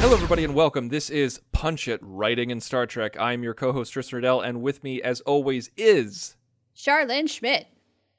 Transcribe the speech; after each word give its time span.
Hello, 0.00 0.14
everybody, 0.14 0.44
and 0.44 0.54
welcome. 0.54 0.90
This 0.90 1.10
is 1.10 1.40
Punch 1.50 1.88
It, 1.88 1.98
Writing 2.04 2.50
in 2.50 2.60
Star 2.60 2.86
Trek. 2.86 3.16
I'm 3.18 3.42
your 3.42 3.52
co-host 3.52 3.92
Tristan 3.92 4.18
Riddell, 4.18 4.40
and 4.40 4.62
with 4.62 4.84
me, 4.84 5.02
as 5.02 5.20
always, 5.22 5.72
is 5.76 6.36
Charlene 6.74 7.28
Schmidt. 7.28 7.66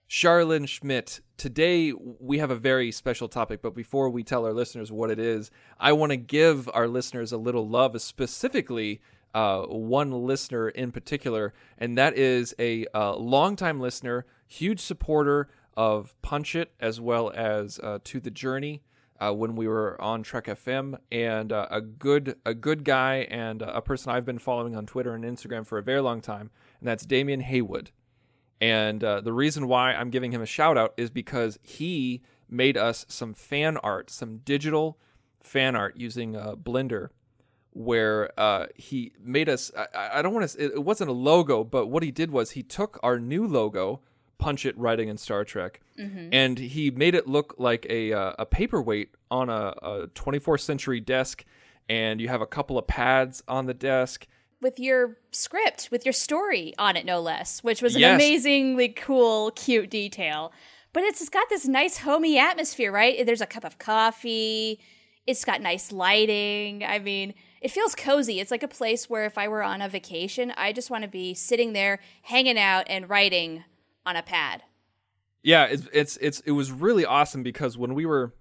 Charlene 0.09 0.67
Schmidt. 0.67 1.21
Today, 1.37 1.93
we 1.93 2.39
have 2.39 2.51
a 2.51 2.55
very 2.55 2.91
special 2.91 3.29
topic, 3.29 3.61
but 3.61 3.73
before 3.73 4.09
we 4.09 4.23
tell 4.23 4.45
our 4.45 4.51
listeners 4.51 4.91
what 4.91 5.09
it 5.09 5.20
is, 5.20 5.51
I 5.79 5.93
want 5.93 6.11
to 6.11 6.17
give 6.17 6.70
our 6.73 6.87
listeners 6.87 7.31
a 7.31 7.37
little 7.37 7.67
love, 7.67 7.99
specifically 8.01 9.01
uh, 9.34 9.61
one 9.61 10.11
listener 10.11 10.67
in 10.67 10.91
particular, 10.91 11.53
and 11.77 11.98
that 11.98 12.17
is 12.17 12.53
a 12.59 12.87
uh, 12.93 13.15
longtime 13.15 13.79
listener, 13.79 14.25
huge 14.45 14.81
supporter 14.81 15.48
of 15.77 16.13
Punch 16.21 16.55
It, 16.55 16.73
as 16.81 16.99
well 16.99 17.31
as 17.34 17.79
uh, 17.79 17.99
To 18.03 18.20
the 18.20 18.31
Journey. 18.31 18.84
Uh, 19.21 19.33
when 19.33 19.55
we 19.55 19.67
were 19.67 20.01
on 20.01 20.23
Trek 20.23 20.45
FM, 20.45 20.97
and 21.11 21.51
uh, 21.51 21.67
a 21.69 21.81
good 21.81 22.37
a 22.45 22.53
good 22.53 22.85
guy 22.85 23.27
and 23.29 23.61
uh, 23.61 23.71
a 23.75 23.81
person 23.81 24.11
I've 24.11 24.25
been 24.25 24.39
following 24.39 24.77
on 24.77 24.85
Twitter 24.85 25.13
and 25.13 25.25
Instagram 25.25 25.67
for 25.67 25.77
a 25.77 25.83
very 25.83 26.01
long 26.01 26.21
time, 26.21 26.51
and 26.79 26.87
that's 26.87 27.05
Damian 27.05 27.41
Haywood. 27.41 27.91
And 28.61 29.03
uh, 29.03 29.21
the 29.21 29.34
reason 29.34 29.67
why 29.67 29.93
I'm 29.93 30.09
giving 30.09 30.31
him 30.31 30.41
a 30.41 30.45
shout 30.45 30.77
out 30.77 30.93
is 30.98 31.09
because 31.09 31.59
he 31.61 32.21
made 32.49 32.77
us 32.77 33.05
some 33.07 33.34
fan 33.34 33.77
art, 33.77 34.09
some 34.09 34.37
digital 34.37 34.98
fan 35.41 35.76
art 35.76 35.95
using 35.98 36.35
uh, 36.35 36.55
Blender, 36.55 37.09
where 37.71 38.31
uh, 38.37 38.67
he 38.76 39.13
made 39.21 39.48
us. 39.48 39.71
I, 39.77 40.20
I 40.20 40.21
don't 40.21 40.33
want 40.33 40.49
to. 40.49 40.63
It 40.73 40.83
wasn't 40.83 41.09
a 41.09 41.13
logo, 41.13 41.63
but 41.63 41.87
what 41.87 42.04
he 42.04 42.11
did 42.11 42.31
was 42.31 42.51
he 42.51 42.63
took 42.63 42.99
our 43.01 43.20
new 43.20 43.48
logo, 43.48 44.01
Punch 44.40 44.65
It 44.65 44.76
Writing 44.77 45.09
in 45.09 45.18
Star 45.18 45.43
Trek, 45.45 45.82
and 46.34 46.57
he 46.57 46.90
made 46.91 47.13
it 47.13 47.27
look 47.27 47.55
like 47.59 47.85
a 47.90 48.13
uh, 48.13 48.34
a 48.40 48.45
paperweight 48.45 49.13
on 49.29 49.49
a, 49.49 49.73
a 49.82 50.07
24th 50.15 50.62
century 50.62 50.99
desk, 50.99 51.45
and 51.87 52.20
you 52.21 52.29
have 52.29 52.41
a 52.41 52.48
couple 52.48 52.77
of 52.77 52.87
pads 52.87 53.43
on 53.48 53.65
the 53.67 53.73
desk. 53.73 54.26
With 54.62 54.79
your 54.79 55.17
script, 55.32 55.90
with 55.91 56.05
your 56.05 56.13
story 56.13 56.73
on 56.77 56.95
it, 56.98 57.05
no 57.05 57.20
less, 57.21 57.63
which 57.63 57.82
was 57.82 57.95
an 57.95 58.01
Yes. 58.01 58.15
amazingly 58.15 58.90
cool, 58.90 59.51
cute 59.51 59.90
detail. 59.90 60.51
But 60.91 61.04
it's, 61.04 61.21
it's 61.21 61.29
got 61.29 61.48
this 61.49 61.67
nice, 61.67 61.99
homey 61.99 62.40
atmosphere, 62.40 62.91
right? 62.91 63.23
There's 63.26 63.41
a 63.41 63.45
cup 63.45 63.63
of 63.63 63.77
coffee. 63.77 64.79
It's 65.28 65.45
got 65.45 65.62
nice 65.62 65.91
lighting. 65.91 66.84
I 66.84 66.97
mean, 67.00 67.35
it 67.62 67.69
feels 67.72 67.94
cozy. 67.94 68.40
It's 68.40 68.51
like 68.51 68.63
a 68.63 68.67
place 68.67 69.09
where 69.09 69.25
if 69.25 69.38
I 69.38 69.47
were 69.47 69.62
on 69.63 69.81
a 69.81 69.88
vacation, 69.90 70.51
I 70.57 70.73
just 70.73 70.90
want 70.90 71.03
to 71.03 71.09
be 71.09 71.34
sitting 71.35 71.73
there, 71.73 72.00
hanging 72.23 72.57
out, 72.57 72.85
and 72.90 73.07
writing 73.09 73.63
on 74.05 74.16
a 74.16 74.23
pad. 74.23 74.63
Yeah, 75.44 75.66
it's 75.66 75.88
it's 75.94 76.17
it's 76.17 76.39
it 76.41 76.51
was 76.51 76.72
really 76.72 77.05
awesome 77.05 77.44
because 77.44 77.78
when 77.78 77.94
we 77.94 78.05
were 78.05 78.33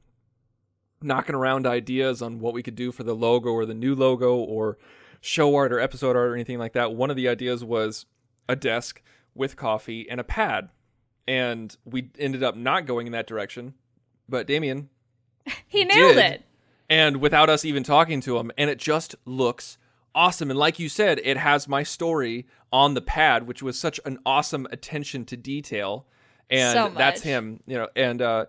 knocking 1.01 1.35
around 1.35 1.67
ideas 1.67 2.21
on 2.21 2.41
what 2.41 2.53
we 2.55 2.63
could 2.63 2.75
do 2.75 2.91
for 2.91 3.05
the 3.05 3.15
logo 3.15 3.51
or 3.51 3.65
the 3.65 3.75
new 3.75 3.95
logo 3.95 4.35
or 4.35 4.79
show 5.21 5.55
art 5.55 5.73
or 5.73 5.79
episode 5.79 6.17
art 6.17 6.31
or 6.31 6.35
anything 6.35 6.59
like 6.59 6.73
that, 6.73 6.93
one 6.93 7.09
of 7.11 7.17
the 7.17 7.29
ideas 7.29 7.65
was 7.65 8.05
a 8.49 8.57
desk 8.57 9.01
with 9.35 9.55
coffee 9.57 10.09
and 10.11 10.21
a 10.21 10.25
pad. 10.25 10.71
And 11.29 11.77
we 11.85 12.11
ended 12.19 12.43
up 12.43 12.57
not 12.57 12.87
going 12.87 13.07
in 13.07 13.13
that 13.13 13.27
direction. 13.27 13.75
But 14.29 14.47
Damian 14.47 14.89
He 15.69 15.85
nailed 15.85 16.17
did. 16.17 16.33
it. 16.33 16.45
and 16.91 17.19
without 17.19 17.49
us 17.49 17.65
even 17.65 17.83
talking 17.85 18.21
to 18.23 18.39
him 18.39 18.51
and 18.59 18.69
it 18.69 18.79
just 18.79 19.15
looks 19.25 19.79
awesome. 20.19 20.51
And 20.51 20.59
like 20.59 20.79
you 20.79 20.89
said 20.89 21.21
it 21.25 21.37
has 21.37 21.69
my 21.69 21.83
story 21.83 22.47
on 22.73 22.95
the 22.95 23.01
pad 23.01 23.47
which 23.47 23.63
was 23.63 23.79
such 23.79 23.99
an 24.05 24.19
awesome 24.27 24.67
attention 24.71 25.25
to 25.27 25.37
detail. 25.37 26.07
And 26.51 26.73
So 26.73 26.93
that's 26.97 27.23
him 27.23 27.61
you 27.67 27.77
know 27.79 27.89
and 27.97 28.21
uh 28.23 28.47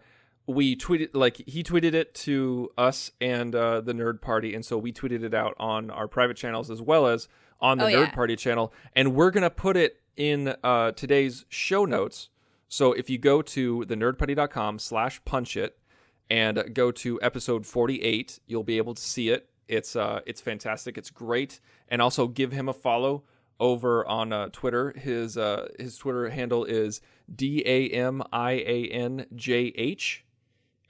we 0.47 0.75
tweeted 0.75 1.09
like 1.13 1.37
he 1.45 1.61
tweeted 1.63 1.93
it 1.93 2.13
to 2.25 2.69
us 2.77 3.11
and 3.21 3.53
uh 3.55 3.81
the 3.81 3.93
nerd 3.93 4.19
party. 4.21 4.55
And 4.55 4.65
so 4.65 4.77
we 4.77 4.91
tweeted 4.91 5.23
it 5.23 5.33
out 5.33 5.53
on 5.59 5.89
our 5.91 6.07
private 6.07 6.37
channels 6.37 6.71
as 6.71 6.81
well 6.81 7.05
as 7.07 7.27
on 7.61 7.77
the 7.77 7.85
Oh, 7.85 7.87
nerd 7.89 8.07
yeah. 8.07 8.15
party 8.15 8.35
channel. 8.35 8.73
And 8.95 9.13
we're 9.15 9.31
gonna 9.31 9.49
put 9.51 9.77
it 9.77 10.01
in 10.17 10.55
uh 10.63 10.91
today's 10.93 11.45
show 11.49 11.85
notes. 11.85 12.29
So 12.67 12.93
if 12.93 13.09
you 13.09 13.17
go 13.17 13.41
to 13.41 13.85
thenerdparty.com 13.87 14.79
slash 14.79 15.23
punch 15.25 15.55
it 15.57 15.77
and 16.29 16.73
go 16.73 16.91
to 16.91 17.19
episode 17.21 17.65
48 17.65 18.39
you'll 18.47 18.63
be 18.63 18.77
able 18.77 18.95
to 18.95 19.01
see 19.01 19.29
it 19.29 19.49
it's 19.69 19.95
uh 19.95 20.19
it's 20.25 20.41
fantastic. 20.41 20.97
It's 20.97 21.09
great. 21.09 21.61
And 21.87 22.01
also 22.01 22.27
give 22.27 22.51
him 22.51 22.67
a 22.67 22.73
follow 22.73 23.23
over 23.59 24.05
on 24.07 24.33
uh, 24.33 24.49
twitter. 24.51 24.91
His 24.97 25.37
uh 25.37 25.69
his 25.79 25.95
twitter 25.97 26.29
handle 26.29 26.65
is 26.65 26.99
d-a-m-i-a-n-j-h 27.33 28.25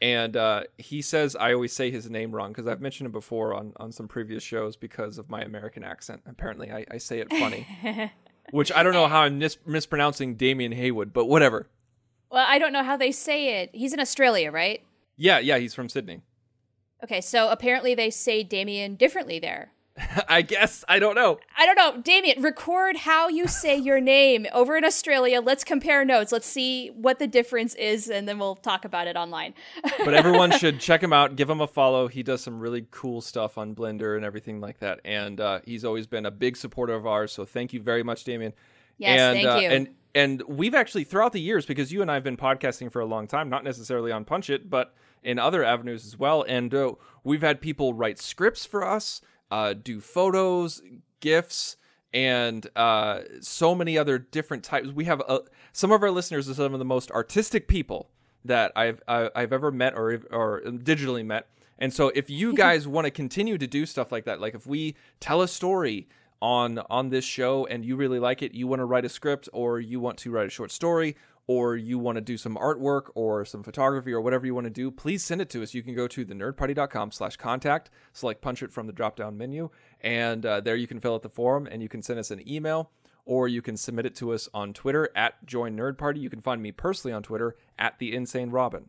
and 0.02 0.38
uh 0.38 0.64
he 0.78 1.02
says 1.02 1.36
i 1.36 1.52
always 1.52 1.74
say 1.74 1.92
his 1.92 2.10
name 2.10 2.32
wrong 2.32 2.54
because 2.54 2.66
i've 2.66 2.80
mentioned 2.80 3.08
it 3.08 3.12
before 3.12 3.54
on 3.54 3.74
on 3.76 3.92
some 3.92 4.08
previous 4.08 4.42
shows 4.42 4.78
because 4.78 5.18
of 5.18 5.30
my 5.30 5.42
american 5.42 5.84
accent. 5.84 6.22
Apparently 6.26 6.72
i, 6.72 6.86
I 6.90 6.98
say 6.98 7.20
it 7.20 7.30
funny. 7.30 7.68
Which 8.52 8.72
i 8.72 8.84
don't 8.84 8.94
know 8.94 9.08
how 9.08 9.24
i'm 9.24 9.40
mis- 9.40 9.58
mispronouncing 9.66 10.36
damian 10.36 10.72
haywood 10.72 11.12
but 11.12 11.26
whatever. 11.26 11.68
Well, 12.32 12.46
I 12.48 12.60
don't 12.60 12.72
know 12.72 12.84
how 12.84 12.96
they 12.96 13.12
say 13.12 13.64
it. 13.64 13.72
He's 13.74 13.92
in 13.92 14.00
Australia, 14.00 14.52
right? 14.52 14.82
yeah 15.18 15.40
yeah 15.40 15.58
he's 15.58 15.74
from 15.74 15.90
sydney 15.90 16.22
Okay, 17.04 17.22
so 17.22 17.50
apparently 17.50 17.96
they 17.96 18.10
say 18.10 18.44
Damian 18.44 18.96
differently 18.96 19.40
there. 19.40 19.72
i 20.30 20.42
guess 20.42 20.86
i 20.88 20.98
don't 20.98 21.16
know 21.16 21.38
I 21.58 21.66
don't 21.66 21.76
know, 21.76 22.02
Damian, 22.02 22.42
record 22.42 22.96
how 22.96 23.28
you 23.28 23.46
say 23.46 23.76
your 23.76 24.00
name 24.18 24.48
over 24.54 24.78
in 24.78 24.86
Australia. 24.86 25.42
Let's 25.42 25.66
compare 25.66 26.06
notes. 26.06 26.32
Let's 26.32 26.48
see 26.48 26.88
what 26.88 27.20
the 27.20 27.28
difference 27.28 27.76
is, 27.76 28.10
and 28.10 28.30
then 28.30 28.40
we'll 28.40 28.56
talk 28.56 28.86
about 28.86 29.08
it 29.08 29.18
online. 29.18 29.54
but 30.06 30.14
everyone 30.14 30.52
should 30.52 30.80
check 30.80 31.04
him 31.04 31.12
out 31.12 31.36
give 31.36 31.50
him 31.50 31.60
a 31.60 31.68
follow 31.68 32.08
he 32.08 32.24
does 32.24 32.42
some 32.42 32.62
really 32.62 32.88
cool 32.92 33.20
stuff 33.20 33.58
on 33.58 33.76
blender 33.76 34.16
and 34.16 34.24
everything 34.24 34.62
like 34.62 34.80
that 34.80 35.02
and 35.04 35.42
uh, 35.42 35.60
he's 35.66 35.84
always 35.84 36.08
been 36.08 36.26
a 36.26 36.32
big 36.32 36.56
supporter 36.56 36.94
of 36.94 37.06
ours 37.06 37.34
so 37.34 37.44
thank 37.44 37.74
you 37.74 37.82
very 37.82 38.04
much 38.04 38.24
damian 38.24 38.54
Yes, 38.98 39.20
and, 39.20 39.36
thank 39.36 39.48
uh, 39.48 39.60
you. 39.60 39.70
and 39.70 39.90
and 40.16 40.44
we've 40.48 40.76
actually 40.76 41.04
throughout 41.04 41.34
the 41.34 41.42
years 41.42 41.66
because 41.66 41.92
you 41.92 42.02
and 42.02 42.10
i've 42.10 42.24
been 42.24 42.38
podcasting 42.38 42.92
for 42.92 43.00
a 43.02 43.06
long 43.06 43.28
time 43.28 43.50
not 43.50 43.64
necessarily 43.64 44.12
on 44.12 44.24
punch 44.24 44.50
it 44.50 44.70
but 44.70 44.94
in 45.24 45.40
other 45.40 45.64
avenues 45.64 46.06
as 46.06 46.18
well 46.18 46.44
and 46.48 46.74
uh, 46.74 46.94
we've 47.24 47.42
had 47.42 47.62
people 47.62 47.94
write 47.94 48.20
scripts 48.20 48.66
for 48.66 48.86
us 48.86 49.22
uh, 49.52 49.74
do 49.74 50.00
photos 50.00 50.82
gifs 51.20 51.78
and 52.14 52.68
uh, 52.76 53.22
so 53.42 53.76
many 53.76 53.98
other 53.98 54.18
different 54.18 54.64
types 54.64 54.90
we 54.90 55.06
have 55.06 55.22
uh, 55.28 55.40
some 55.72 55.92
of 55.92 56.02
our 56.04 56.12
listeners 56.12 56.50
are 56.50 56.54
some 56.54 56.74
of 56.74 56.80
the 56.80 56.86
most 56.86 57.12
artistic 57.12 57.68
people 57.68 58.10
that 58.46 58.72
I've 58.76 59.02
I've 59.08 59.54
ever 59.54 59.72
met 59.72 59.94
or 59.96 60.22
or 60.32 60.62
digitally 60.66 61.26
met. 61.26 61.48
And 61.78 61.94
so 61.94 62.12
if 62.16 62.30
you 62.30 62.54
guys 62.66 62.88
want 62.88 63.06
to 63.06 63.12
continue 63.12 63.58
to 63.58 63.68
do 63.68 63.86
stuff 63.86 64.12
like 64.12 64.26
that, 64.26 64.40
like 64.40 64.56
if 64.56 64.68
we 64.68 64.96
tell 65.20 65.42
a 65.42 65.48
story 65.48 66.08
on 66.42 66.80
on 66.90 67.10
this 67.10 67.26
show 67.26 67.66
and 67.66 67.84
you 67.84 67.96
really 67.96 68.20
like 68.20 68.42
it, 68.42 68.54
you 68.54 68.68
want 68.68 68.80
to 68.80 68.86
write 68.86 69.06
a 69.06 69.10
script 69.10 69.50
or 69.54 69.80
you 69.80 70.00
want 70.00 70.18
to 70.20 70.32
write 70.32 70.48
a 70.48 70.50
short 70.50 70.72
story 70.72 71.16
or 71.50 71.76
you 71.76 71.98
want 71.98 72.16
to 72.16 72.22
do 72.22 72.38
some 72.38 72.56
artwork 72.58 73.10
or 73.16 73.44
some 73.44 73.64
photography 73.64 74.14
or 74.14 74.22
whatever 74.22 74.46
you 74.46 74.54
want 74.54 74.66
to 74.66 74.70
do, 74.70 74.92
please 74.92 75.24
send 75.24 75.42
it 75.42 75.50
to 75.50 75.64
us. 75.64 75.74
You 75.74 75.82
can 75.82 75.96
go 75.96 76.08
to 76.08 76.24
thenerdparty.com 76.24 77.10
slash 77.12 77.38
contact, 77.38 77.90
select 78.14 78.40
punch 78.44 78.62
it 78.62 78.72
from 78.72 78.86
the 78.86 78.94
drop 78.94 79.16
down 79.16 79.36
menu, 79.36 79.72
and 80.00 80.46
uh, 80.46 80.62
there 80.62 80.76
you 80.76 80.86
can 80.86 81.00
fill 81.00 81.16
out 81.16 81.24
the 81.24 81.30
form 81.30 81.66
and 81.66 81.82
you 81.82 81.90
can 81.90 82.04
send 82.04 82.20
us 82.20 82.30
an 82.30 82.48
email 82.48 82.92
or 83.26 83.48
you 83.48 83.64
can 83.64 83.78
submit 83.78 84.06
it 84.06 84.14
to 84.18 84.32
us 84.32 84.48
on 84.54 84.74
Twitter 84.74 85.10
at 85.16 85.44
Join 85.44 85.76
Nerd 85.76 85.98
Party. 85.98 86.20
You 86.20 86.30
can 86.30 86.40
find 86.42 86.62
me 86.62 86.72
personally 86.72 87.14
on 87.16 87.24
Twitter 87.24 87.56
at 87.80 87.98
the 87.98 88.16
Insane 88.16 88.52
Robin. 88.52 88.86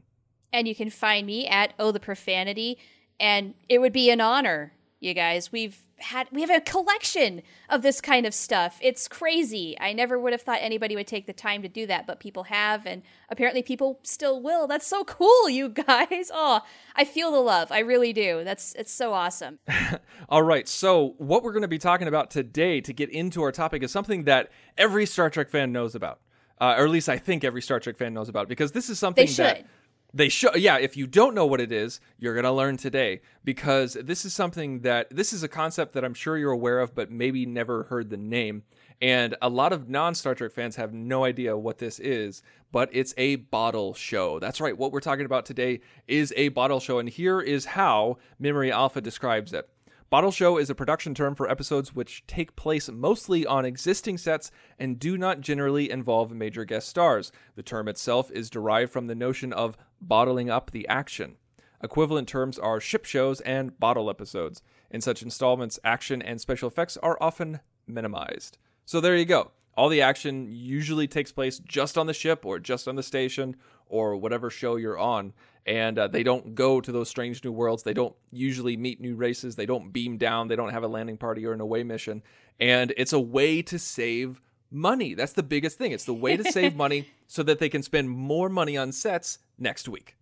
and 0.52 0.68
you 0.68 0.74
can 0.74 0.90
find 0.90 1.26
me 1.26 1.46
at 1.46 1.72
Oh 1.78 1.92
the 1.92 2.00
Profanity, 2.00 2.76
and 3.18 3.54
it 3.70 3.78
would 3.78 3.92
be 3.94 4.10
an 4.10 4.20
honor, 4.20 4.74
you 5.00 5.14
guys. 5.14 5.50
We've 5.50 5.78
had 5.96 6.28
we 6.30 6.40
have 6.42 6.50
a 6.50 6.60
collection 6.60 7.42
of 7.68 7.82
this 7.82 8.00
kind 8.00 8.26
of 8.26 8.34
stuff. 8.34 8.78
It's 8.82 9.08
crazy. 9.08 9.76
I 9.80 9.92
never 9.92 10.18
would 10.18 10.32
have 10.32 10.42
thought 10.42 10.58
anybody 10.60 10.94
would 10.94 11.06
take 11.06 11.26
the 11.26 11.32
time 11.32 11.62
to 11.62 11.68
do 11.68 11.86
that, 11.86 12.06
but 12.06 12.20
people 12.20 12.44
have, 12.44 12.86
and 12.86 13.02
apparently 13.28 13.62
people 13.62 13.98
still 14.02 14.40
will. 14.42 14.66
That's 14.66 14.86
so 14.86 15.04
cool, 15.04 15.48
you 15.48 15.68
guys. 15.86 16.30
Oh, 16.32 16.60
I 16.94 17.04
feel 17.04 17.32
the 17.32 17.40
love. 17.40 17.72
I 17.72 17.80
really 17.80 18.12
do. 18.12 18.44
That's 18.44 18.74
it's 18.74 18.92
so 18.92 19.12
awesome. 19.12 19.58
All 20.28 20.42
right, 20.42 20.68
so 20.68 21.14
what 21.18 21.42
we're 21.42 21.52
going 21.52 21.62
to 21.62 21.68
be 21.68 21.78
talking 21.78 22.08
about 22.08 22.30
today 22.30 22.80
to 22.82 22.92
get 22.92 23.10
into 23.10 23.42
our 23.42 23.52
topic 23.52 23.82
is 23.82 23.90
something 23.90 24.24
that 24.24 24.50
every 24.76 25.06
Star 25.06 25.30
Trek 25.30 25.48
fan 25.50 25.72
knows 25.72 25.94
about, 25.94 26.20
uh, 26.60 26.74
or 26.76 26.84
at 26.84 26.90
least 26.90 27.08
I 27.08 27.18
think 27.18 27.42
every 27.42 27.62
Star 27.62 27.80
Trek 27.80 27.96
fan 27.96 28.14
knows 28.14 28.28
about, 28.28 28.48
because 28.48 28.72
this 28.72 28.90
is 28.90 28.98
something 28.98 29.26
They 29.26 29.32
that. 29.32 29.66
They 30.12 30.28
show, 30.28 30.54
yeah. 30.56 30.76
If 30.78 30.96
you 30.96 31.06
don't 31.06 31.34
know 31.34 31.46
what 31.46 31.60
it 31.60 31.70
is, 31.70 32.00
you're 32.18 32.34
gonna 32.34 32.52
learn 32.52 32.76
today 32.76 33.20
because 33.44 33.94
this 33.94 34.24
is 34.24 34.34
something 34.34 34.80
that 34.80 35.08
this 35.10 35.32
is 35.32 35.42
a 35.42 35.48
concept 35.48 35.92
that 35.94 36.04
I'm 36.04 36.14
sure 36.14 36.36
you're 36.36 36.50
aware 36.50 36.80
of, 36.80 36.94
but 36.94 37.10
maybe 37.10 37.46
never 37.46 37.84
heard 37.84 38.10
the 38.10 38.16
name. 38.16 38.64
And 39.00 39.34
a 39.40 39.48
lot 39.48 39.72
of 39.72 39.88
non 39.88 40.14
Star 40.14 40.34
Trek 40.34 40.52
fans 40.52 40.76
have 40.76 40.92
no 40.92 41.24
idea 41.24 41.56
what 41.56 41.78
this 41.78 41.98
is, 41.98 42.42
but 42.72 42.90
it's 42.92 43.14
a 43.16 43.36
bottle 43.36 43.94
show. 43.94 44.38
That's 44.38 44.60
right. 44.60 44.76
What 44.76 44.92
we're 44.92 45.00
talking 45.00 45.26
about 45.26 45.46
today 45.46 45.80
is 46.06 46.34
a 46.36 46.48
bottle 46.48 46.80
show, 46.80 46.98
and 46.98 47.08
here 47.08 47.40
is 47.40 47.64
how 47.64 48.18
Memory 48.38 48.70
Alpha 48.70 49.00
describes 49.00 49.52
it. 49.52 49.68
Bottle 50.10 50.32
show 50.32 50.58
is 50.58 50.68
a 50.68 50.74
production 50.74 51.14
term 51.14 51.36
for 51.36 51.48
episodes 51.48 51.94
which 51.94 52.26
take 52.26 52.56
place 52.56 52.90
mostly 52.90 53.46
on 53.46 53.64
existing 53.64 54.18
sets 54.18 54.50
and 54.76 54.98
do 54.98 55.16
not 55.16 55.40
generally 55.40 55.88
involve 55.88 56.32
major 56.32 56.64
guest 56.64 56.88
stars. 56.88 57.30
The 57.54 57.62
term 57.62 57.86
itself 57.86 58.28
is 58.32 58.50
derived 58.50 58.90
from 58.90 59.06
the 59.06 59.14
notion 59.14 59.52
of 59.52 59.76
bottling 60.00 60.50
up 60.50 60.72
the 60.72 60.88
action. 60.88 61.36
Equivalent 61.80 62.26
terms 62.26 62.58
are 62.58 62.80
ship 62.80 63.04
shows 63.04 63.40
and 63.42 63.78
bottle 63.78 64.10
episodes. 64.10 64.62
In 64.90 65.00
such 65.00 65.22
installments, 65.22 65.78
action 65.84 66.20
and 66.20 66.40
special 66.40 66.66
effects 66.66 66.96
are 66.96 67.16
often 67.20 67.60
minimized. 67.86 68.58
So 68.84 69.00
there 69.00 69.16
you 69.16 69.24
go. 69.24 69.52
All 69.76 69.88
the 69.88 70.02
action 70.02 70.48
usually 70.50 71.06
takes 71.06 71.30
place 71.30 71.60
just 71.60 71.96
on 71.96 72.08
the 72.08 72.12
ship 72.12 72.44
or 72.44 72.58
just 72.58 72.88
on 72.88 72.96
the 72.96 73.04
station 73.04 73.54
or 73.86 74.16
whatever 74.16 74.50
show 74.50 74.74
you're 74.74 74.98
on. 74.98 75.34
And 75.66 75.98
uh, 75.98 76.08
they 76.08 76.22
don't 76.22 76.54
go 76.54 76.80
to 76.80 76.90
those 76.90 77.08
strange 77.08 77.44
new 77.44 77.52
worlds. 77.52 77.82
They 77.82 77.94
don't 77.94 78.14
usually 78.30 78.76
meet 78.76 79.00
new 79.00 79.14
races. 79.14 79.56
They 79.56 79.66
don't 79.66 79.92
beam 79.92 80.16
down. 80.16 80.48
They 80.48 80.56
don't 80.56 80.72
have 80.72 80.82
a 80.82 80.88
landing 80.88 81.18
party 81.18 81.44
or 81.46 81.52
an 81.52 81.60
away 81.60 81.82
mission. 81.82 82.22
And 82.58 82.92
it's 82.96 83.12
a 83.12 83.20
way 83.20 83.62
to 83.62 83.78
save 83.78 84.40
money. 84.70 85.14
That's 85.14 85.34
the 85.34 85.42
biggest 85.42 85.78
thing. 85.78 85.92
It's 85.92 86.04
the 86.04 86.14
way 86.14 86.36
to 86.36 86.44
save 86.44 86.74
money 86.74 87.08
so 87.26 87.42
that 87.42 87.58
they 87.58 87.68
can 87.68 87.82
spend 87.82 88.10
more 88.10 88.48
money 88.48 88.76
on 88.76 88.92
sets 88.92 89.38
next 89.58 89.88
week. 89.88 90.16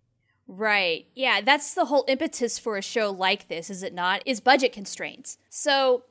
Right. 0.47 1.07
Yeah, 1.15 1.43
that's 1.43 1.75
the 1.75 1.85
whole 1.85 2.05
impetus 2.09 2.59
for 2.59 2.79
a 2.79 2.83
show 2.83 3.11
like 3.11 3.49
this, 3.49 3.69
is 3.69 3.83
it 3.83 3.93
not? 3.93 4.23
Is 4.25 4.41
budget 4.41 4.73
constraints. 4.73 5.37
So 5.51 6.05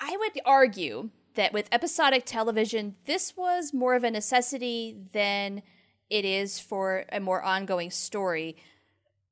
I 0.00 0.16
would 0.18 0.40
argue 0.46 1.10
that 1.34 1.52
with 1.52 1.68
episodic 1.70 2.24
television, 2.24 2.96
this 3.04 3.36
was 3.36 3.72
more 3.72 3.94
of 3.94 4.02
a 4.02 4.10
necessity 4.10 4.96
than 5.12 5.62
it 6.12 6.26
is 6.26 6.60
for 6.60 7.06
a 7.10 7.20
more 7.20 7.42
ongoing 7.42 7.90
story. 7.90 8.56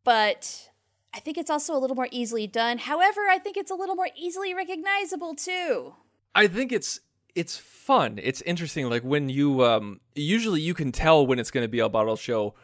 But 0.02 0.70
I 1.12 1.20
think 1.20 1.36
it's 1.36 1.50
also 1.50 1.76
a 1.76 1.78
little 1.78 1.94
more 1.94 2.08
easily 2.10 2.46
done. 2.46 2.78
However, 2.78 3.20
I 3.30 3.38
think 3.38 3.58
it's 3.58 3.70
a 3.70 3.74
little 3.74 3.94
more 3.94 4.08
easily 4.16 4.54
recognizable 4.54 5.34
too. 5.34 5.94
I 6.34 6.46
think 6.46 6.72
it's 6.72 7.00
it's 7.34 7.58
fun. 7.58 8.18
It's 8.22 8.40
interesting. 8.42 8.88
Like 8.88 9.02
when 9.02 9.28
you 9.28 9.62
um 9.62 10.00
usually 10.14 10.62
you 10.62 10.72
can 10.72 10.90
tell 10.90 11.26
when 11.26 11.38
it's 11.38 11.50
going 11.50 11.64
to 11.64 11.68
be 11.68 11.80
a 11.80 11.88
bottle 11.90 12.16
show, 12.16 12.54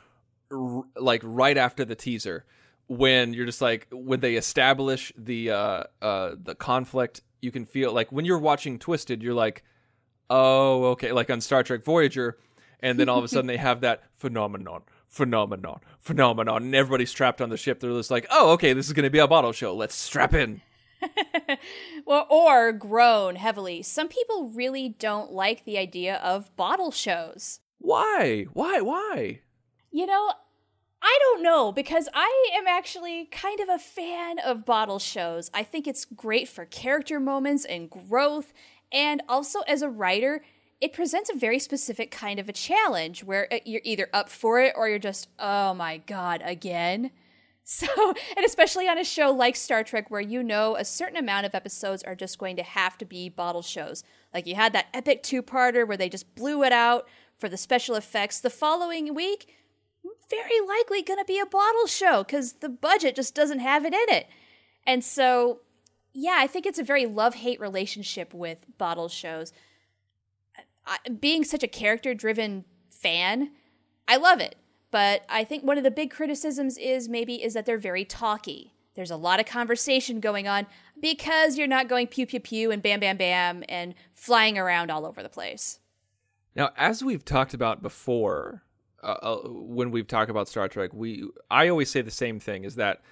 r- 0.50 0.84
like 0.96 1.20
right 1.22 1.58
after 1.58 1.84
the 1.84 1.94
teaser, 1.94 2.46
when 2.86 3.34
you're 3.34 3.44
just 3.44 3.60
like 3.60 3.86
when 3.92 4.20
they 4.20 4.36
establish 4.36 5.12
the 5.16 5.50
uh 5.50 5.82
uh 6.00 6.30
the 6.42 6.54
conflict. 6.54 7.20
You 7.42 7.52
can 7.52 7.66
feel 7.66 7.92
like 7.92 8.10
when 8.10 8.24
you're 8.24 8.38
watching 8.38 8.78
Twisted, 8.78 9.22
you're 9.22 9.34
like, 9.34 9.62
oh 10.30 10.84
okay, 10.92 11.12
like 11.12 11.30
on 11.30 11.42
Star 11.42 11.62
Trek 11.62 11.84
Voyager, 11.84 12.38
and 12.80 12.98
then 12.98 13.08
all 13.08 13.18
of 13.18 13.24
a 13.24 13.28
sudden 13.28 13.46
they 13.46 13.56
have 13.56 13.80
that 13.80 14.02
phenomenon. 14.16 14.82
Phenomenon, 15.08 15.80
phenomenon, 15.98 16.64
and 16.64 16.74
everybody's 16.74 17.12
trapped 17.12 17.40
on 17.40 17.48
the 17.48 17.56
ship. 17.56 17.80
They're 17.80 17.90
just 17.92 18.10
like, 18.10 18.26
"Oh, 18.30 18.52
okay, 18.52 18.72
this 18.72 18.86
is 18.86 18.92
going 18.92 19.04
to 19.04 19.10
be 19.10 19.18
a 19.18 19.28
bottle 19.28 19.52
show. 19.52 19.74
Let's 19.74 19.94
strap 19.94 20.34
in." 20.34 20.60
well, 22.06 22.26
or 22.28 22.72
groan 22.72 23.36
heavily. 23.36 23.82
Some 23.82 24.08
people 24.08 24.50
really 24.50 24.88
don't 24.88 25.32
like 25.32 25.64
the 25.64 25.78
idea 25.78 26.16
of 26.16 26.54
bottle 26.56 26.90
shows. 26.90 27.60
Why? 27.78 28.46
Why? 28.52 28.80
Why? 28.80 29.40
You 29.90 30.06
know, 30.06 30.32
I 31.02 31.18
don't 31.20 31.42
know 31.42 31.72
because 31.72 32.08
I 32.14 32.50
am 32.58 32.66
actually 32.66 33.26
kind 33.26 33.60
of 33.60 33.68
a 33.68 33.78
fan 33.78 34.38
of 34.38 34.64
bottle 34.64 34.98
shows. 34.98 35.50
I 35.54 35.62
think 35.62 35.86
it's 35.86 36.04
great 36.04 36.48
for 36.48 36.64
character 36.64 37.20
moments 37.20 37.64
and 37.64 37.88
growth. 37.88 38.52
And 38.92 39.22
also, 39.28 39.60
as 39.62 39.82
a 39.82 39.88
writer, 39.88 40.42
it 40.80 40.92
presents 40.92 41.30
a 41.30 41.34
very 41.36 41.58
specific 41.58 42.10
kind 42.10 42.38
of 42.38 42.48
a 42.48 42.52
challenge 42.52 43.24
where 43.24 43.52
uh, 43.52 43.58
you're 43.64 43.80
either 43.84 44.08
up 44.12 44.28
for 44.28 44.60
it 44.60 44.74
or 44.76 44.88
you're 44.88 44.98
just, 44.98 45.28
oh 45.38 45.74
my 45.74 45.98
God, 45.98 46.42
again. 46.44 47.10
So, 47.68 47.88
and 48.36 48.46
especially 48.46 48.86
on 48.86 48.96
a 48.96 49.02
show 49.02 49.32
like 49.32 49.56
Star 49.56 49.82
Trek, 49.82 50.08
where 50.08 50.20
you 50.20 50.40
know 50.44 50.76
a 50.76 50.84
certain 50.84 51.16
amount 51.16 51.46
of 51.46 51.54
episodes 51.56 52.04
are 52.04 52.14
just 52.14 52.38
going 52.38 52.54
to 52.58 52.62
have 52.62 52.96
to 52.98 53.04
be 53.04 53.28
bottle 53.28 53.60
shows. 53.60 54.04
Like 54.32 54.46
you 54.46 54.54
had 54.54 54.72
that 54.74 54.86
epic 54.94 55.24
two 55.24 55.42
parter 55.42 55.84
where 55.84 55.96
they 55.96 56.08
just 56.08 56.32
blew 56.36 56.62
it 56.62 56.70
out 56.70 57.08
for 57.36 57.48
the 57.48 57.56
special 57.56 57.96
effects. 57.96 58.38
The 58.38 58.50
following 58.50 59.16
week, 59.16 59.52
very 60.30 60.60
likely 60.64 61.02
going 61.02 61.18
to 61.18 61.24
be 61.24 61.40
a 61.40 61.46
bottle 61.46 61.86
show 61.86 62.22
because 62.22 62.52
the 62.52 62.68
budget 62.68 63.16
just 63.16 63.34
doesn't 63.34 63.58
have 63.58 63.84
it 63.84 63.92
in 63.92 64.14
it. 64.14 64.28
And 64.86 65.02
so, 65.02 65.62
yeah, 66.12 66.36
I 66.38 66.46
think 66.46 66.66
it's 66.66 66.78
a 66.78 66.84
very 66.84 67.06
love 67.06 67.34
hate 67.34 67.60
relationship 67.60 68.32
with 68.32 68.58
bottle 68.78 69.08
shows. 69.08 69.52
Being 71.20 71.44
such 71.44 71.62
a 71.62 71.68
character 71.68 72.14
driven 72.14 72.64
fan, 72.88 73.50
I 74.08 74.16
love 74.16 74.40
it. 74.40 74.56
But 74.90 75.22
I 75.28 75.44
think 75.44 75.64
one 75.64 75.78
of 75.78 75.84
the 75.84 75.90
big 75.90 76.10
criticisms 76.10 76.78
is 76.78 77.08
maybe 77.08 77.42
is 77.42 77.54
that 77.54 77.66
they're 77.66 77.78
very 77.78 78.04
talky. 78.04 78.72
There's 78.94 79.10
a 79.10 79.16
lot 79.16 79.40
of 79.40 79.46
conversation 79.46 80.20
going 80.20 80.48
on 80.48 80.66
because 81.00 81.58
you're 81.58 81.66
not 81.66 81.88
going 81.88 82.06
pew 82.06 82.26
pew 82.26 82.40
pew 82.40 82.70
and 82.70 82.82
bam 82.82 83.00
bam 83.00 83.16
bam 83.16 83.62
and 83.68 83.94
flying 84.12 84.56
around 84.56 84.90
all 84.90 85.04
over 85.04 85.22
the 85.22 85.28
place. 85.28 85.80
Now, 86.54 86.70
as 86.76 87.04
we've 87.04 87.24
talked 87.24 87.52
about 87.52 87.82
before, 87.82 88.62
uh, 89.02 89.16
uh, 89.22 89.36
when 89.44 89.90
we've 89.90 90.06
talked 90.06 90.30
about 90.30 90.48
Star 90.48 90.68
Trek, 90.68 90.94
we 90.94 91.28
I 91.50 91.68
always 91.68 91.90
say 91.90 92.00
the 92.00 92.10
same 92.10 92.40
thing: 92.40 92.64
is 92.64 92.76
that 92.76 93.02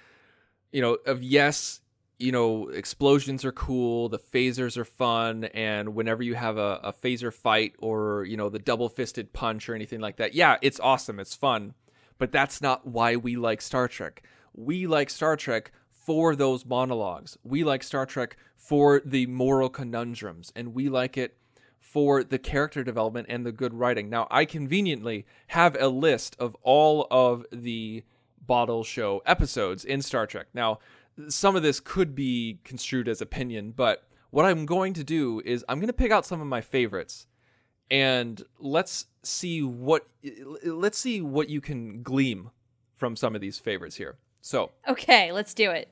you 0.71 0.81
know, 0.81 0.97
of 1.05 1.21
yes, 1.21 1.81
you 2.17 2.31
know, 2.31 2.69
explosions 2.69 3.43
are 3.43 3.51
cool, 3.51 4.09
the 4.09 4.19
phasers 4.19 4.77
are 4.77 4.85
fun, 4.85 5.45
and 5.45 5.95
whenever 5.95 6.23
you 6.23 6.35
have 6.35 6.57
a, 6.57 6.79
a 6.83 6.93
phaser 6.93 7.33
fight 7.33 7.73
or 7.79 8.23
you 8.25 8.37
know 8.37 8.49
the 8.49 8.59
double 8.59 8.89
fisted 8.89 9.33
punch 9.33 9.67
or 9.67 9.75
anything 9.75 9.99
like 9.99 10.17
that, 10.17 10.33
yeah, 10.33 10.57
it's 10.61 10.79
awesome, 10.79 11.19
it's 11.19 11.35
fun, 11.35 11.73
but 12.17 12.31
that's 12.31 12.61
not 12.61 12.87
why 12.87 13.15
we 13.15 13.35
like 13.35 13.61
Star 13.61 13.87
Trek. 13.87 14.23
We 14.53 14.87
like 14.87 15.09
Star 15.09 15.35
Trek 15.35 15.71
for 15.89 16.35
those 16.35 16.65
monologues. 16.65 17.37
We 17.43 17.63
like 17.63 17.83
Star 17.83 18.05
Trek 18.05 18.37
for 18.55 19.01
the 19.03 19.25
moral 19.25 19.69
conundrums, 19.69 20.53
and 20.55 20.73
we 20.73 20.87
like 20.87 21.17
it 21.17 21.37
for 21.79 22.23
the 22.23 22.39
character 22.39 22.83
development 22.83 23.27
and 23.29 23.45
the 23.45 23.51
good 23.51 23.73
writing. 23.73 24.09
Now, 24.09 24.27
I 24.31 24.45
conveniently 24.45 25.25
have 25.47 25.77
a 25.79 25.87
list 25.87 26.35
of 26.39 26.55
all 26.61 27.07
of 27.11 27.45
the 27.51 28.03
bottle 28.45 28.83
show 28.83 29.21
episodes 29.25 29.85
in 29.85 30.01
Star 30.01 30.27
Trek. 30.27 30.47
Now, 30.53 30.79
some 31.29 31.55
of 31.55 31.63
this 31.63 31.79
could 31.79 32.15
be 32.15 32.59
construed 32.63 33.07
as 33.07 33.21
opinion, 33.21 33.71
but 33.75 34.07
what 34.31 34.45
I'm 34.45 34.65
going 34.65 34.93
to 34.93 35.03
do 35.03 35.41
is 35.45 35.63
I'm 35.69 35.77
going 35.79 35.87
to 35.87 35.93
pick 35.93 36.11
out 36.11 36.25
some 36.25 36.41
of 36.41 36.47
my 36.47 36.61
favorites 36.61 37.27
and 37.89 38.41
let's 38.59 39.05
see 39.23 39.61
what 39.61 40.07
let's 40.65 40.97
see 40.97 41.21
what 41.21 41.49
you 41.49 41.61
can 41.61 42.01
glean 42.03 42.49
from 42.95 43.15
some 43.15 43.35
of 43.35 43.41
these 43.41 43.59
favorites 43.59 43.95
here. 43.95 44.17
So, 44.41 44.71
Okay, 44.87 45.31
let's 45.31 45.53
do 45.53 45.71
it. 45.71 45.89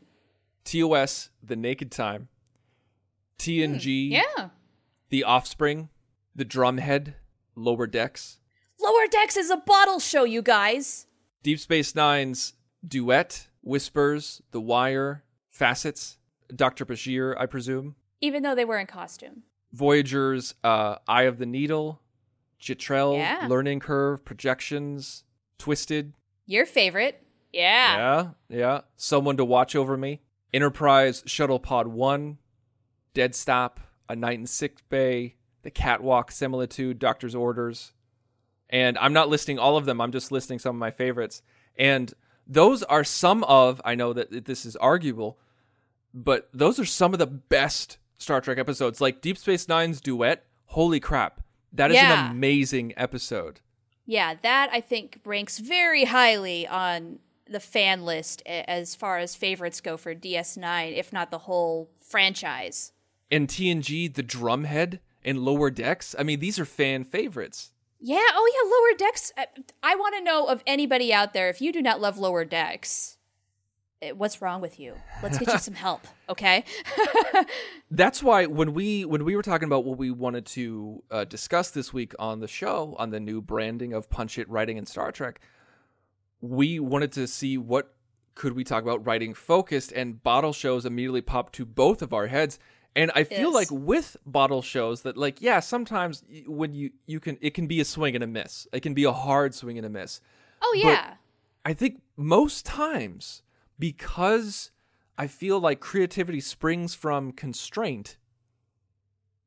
TOS, 0.66 1.30
The 1.44 1.56
Naked 1.56 1.92
Time, 1.92 2.28
TNG, 3.38 4.08
hmm, 4.10 4.14
Yeah. 4.14 4.50
The 5.10 5.24
Offspring, 5.24 5.90
The 6.36 6.46
Drumhead, 6.46 7.16
Lower 7.56 7.88
Decks, 7.88 8.40
Lower 8.80 9.08
Decks 9.10 9.38
is 9.38 9.50
a 9.50 9.58
bottle 9.58 10.00
show, 10.00 10.24
you 10.24 10.42
guys. 10.42 11.08
Deep 11.44 11.60
Space 11.60 11.96
Nine's 11.96 12.54
Duet, 12.86 13.48
Whispers, 13.64 14.42
The 14.52 14.62
Wire, 14.62 15.24
Facets, 15.50 16.18
Dr. 16.56 16.86
Bashir, 16.86 17.36
I 17.40 17.46
presume, 17.48 17.96
Even 18.22 18.44
though 18.44 18.56
they 18.56 18.66
were 18.66 18.78
in 18.78 18.88
costume. 18.88 19.44
Voyager's 19.72 20.54
uh, 20.64 20.98
Eye 21.08 21.24
of 21.24 21.38
the 21.40 21.46
Needle, 21.46 22.00
Jetrel, 22.62 23.18
Yeah. 23.18 23.48
Learning 23.50 23.80
Curve, 23.80 24.24
Projections, 24.24 25.24
Twisted, 25.58 26.14
Your 26.46 26.66
favorite. 26.66 27.26
Yeah. 27.52 27.98
yeah, 28.50 28.58
yeah, 28.58 28.82
Someone 28.96 29.38
to 29.38 29.46
Watch 29.46 29.76
Over 29.76 29.96
Me, 29.98 30.22
Enterprise 30.54 31.24
Shuttle 31.26 31.60
Pod 31.60 31.88
1, 31.88 32.38
Dead 33.14 33.34
Stop, 33.36 33.80
A 34.10 34.16
Night 34.16 34.40
in 34.40 34.46
Sick 34.48 34.78
Bay, 34.90 35.36
The 35.64 35.72
Catwalk, 35.72 36.32
Similitude, 36.32 37.00
Doctor's 37.00 37.36
Orders. 37.36 37.94
And 38.70 38.98
I'm 38.98 39.14
not 39.14 39.30
listing 39.30 39.60
all 39.60 39.78
of 39.78 39.86
them, 39.86 40.02
I'm 40.02 40.12
just 40.12 40.32
listing 40.32 40.60
some 40.60 40.76
of 40.76 40.80
my 40.80 40.92
favorites. 40.92 41.42
And 41.78 42.14
those 42.48 42.84
are 42.84 43.04
some 43.04 43.44
of, 43.46 43.82
I 43.86 43.96
know 43.96 44.14
that 44.14 44.46
this 44.46 44.66
is 44.66 44.76
arguable, 44.78 45.38
but 46.14 46.50
those 46.54 46.80
are 46.80 46.86
some 46.86 47.14
of 47.14 47.20
the 47.20 47.28
best 47.28 47.98
Star 48.18 48.42
Trek 48.42 48.58
episodes. 48.58 49.02
Like 49.02 49.22
Deep 49.22 49.38
Space 49.38 49.68
Nine's 49.68 50.00
duet, 50.02 50.46
holy 50.68 51.00
crap. 51.00 51.42
That 51.72 51.92
is 51.92 51.96
Yeah. 51.96 52.26
an 52.26 52.32
amazing 52.32 52.94
episode. 52.98 53.62
Yeah, 54.06 54.36
that 54.42 54.70
I 54.72 54.82
think 54.82 55.20
ranks 55.26 55.60
very 55.60 56.06
highly 56.06 56.68
on 56.68 57.20
the 57.50 57.60
fan 57.60 58.06
list 58.06 58.42
as 58.46 58.96
far 58.96 59.18
as 59.18 59.36
favorites 59.36 59.82
go 59.82 59.98
for 59.98 60.14
DS9, 60.14 60.94
if 60.94 61.12
not 61.12 61.32
the 61.32 61.40
whole 61.40 61.90
franchise. 62.00 62.92
And 63.32 63.48
TNG, 63.48 64.08
the 64.14 64.24
Drumhead, 64.24 65.00
and 65.26 65.40
Lower 65.40 65.70
Decks. 65.72 66.16
I 66.20 66.24
mean, 66.24 66.40
these 66.40 66.60
are 66.60 66.66
fan 66.66 67.04
favorites. 67.04 67.72
Yeah. 68.06 68.18
Oh, 68.34 68.52
yeah. 68.54 68.70
Lower 68.70 68.98
Decks. 69.10 69.32
I, 69.38 69.48
I 69.82 69.96
want 69.96 70.16
to 70.18 70.24
know 70.24 70.46
of 70.48 70.62
anybody 70.68 71.14
out 71.14 71.34
there 71.34 71.48
if 71.50 71.62
you 71.62 71.72
do 71.72 71.82
not 71.82 72.02
love 72.02 72.18
Lower 72.18 72.44
Decks. 72.44 73.18
eh, 74.02 74.12
What's 74.12 74.42
wrong 74.42 74.60
with 74.60 74.78
you? 74.78 74.96
Let's 75.24 75.38
get 75.38 75.48
you 75.54 75.58
some 75.70 75.74
help, 75.74 76.06
okay? 76.28 76.66
That's 77.92 78.22
why 78.22 78.46
when 78.46 78.74
we 78.74 79.06
when 79.06 79.24
we 79.24 79.36
were 79.38 79.42
talking 79.42 79.68
about 79.68 79.86
what 79.86 79.98
we 79.98 80.12
wanted 80.12 80.46
to 80.48 81.02
uh, 81.12 81.24
discuss 81.24 81.72
this 81.72 81.94
week 81.94 82.14
on 82.20 82.40
the 82.42 82.48
show 82.48 82.96
on 83.00 83.12
the 83.12 83.20
new 83.22 83.42
branding 83.42 83.94
of 83.94 84.10
Punch 84.10 84.38
It 84.38 84.50
writing 84.50 84.76
in 84.78 84.86
Star 84.86 85.12
Trek, 85.14 85.40
we 86.42 86.80
wanted 86.80 87.12
to 87.14 87.26
see 87.28 87.58
what 87.58 87.94
could 88.36 88.54
we 88.54 88.64
talk 88.66 88.84
about 88.84 89.06
writing 89.06 89.34
focused 89.34 89.92
and 89.94 90.22
bottle 90.24 90.52
shows 90.54 90.86
immediately 90.86 91.22
popped 91.22 91.54
to 91.54 91.66
both 91.66 92.02
of 92.02 92.14
our 92.14 92.28
heads. 92.28 92.60
And 92.96 93.12
I 93.16 93.24
feel 93.24 93.52
Yes. 93.52 93.54
like 93.54 93.68
with 93.72 94.18
bottle 94.26 94.62
shows 94.62 95.02
that 95.02 95.18
like 95.18 95.42
yeah 95.42 95.60
sometimes 95.60 96.24
when 96.46 96.76
you 96.76 96.92
you 97.08 97.20
can 97.20 97.38
it 97.42 97.54
can 97.54 97.66
be 97.68 97.80
a 97.80 97.86
swing 97.86 98.14
and 98.16 98.24
a 98.24 98.28
miss 98.28 98.68
it 98.72 98.82
can 98.82 98.94
be 98.94 99.04
a 99.04 99.12
hard 99.12 99.56
swing 99.56 99.78
and 99.78 99.86
a 99.86 99.90
miss 99.90 100.22
Oh, 100.66 100.74
yeah. 100.78 101.16
I 101.66 101.74
think 101.74 102.02
most 102.16 102.66
times 102.66 103.42
because 103.80 104.72
I 105.18 105.28
feel 105.28 105.60
like 105.60 105.80
creativity 105.80 106.40
springs 106.40 106.96
from 106.96 107.32
constraint, 107.34 108.18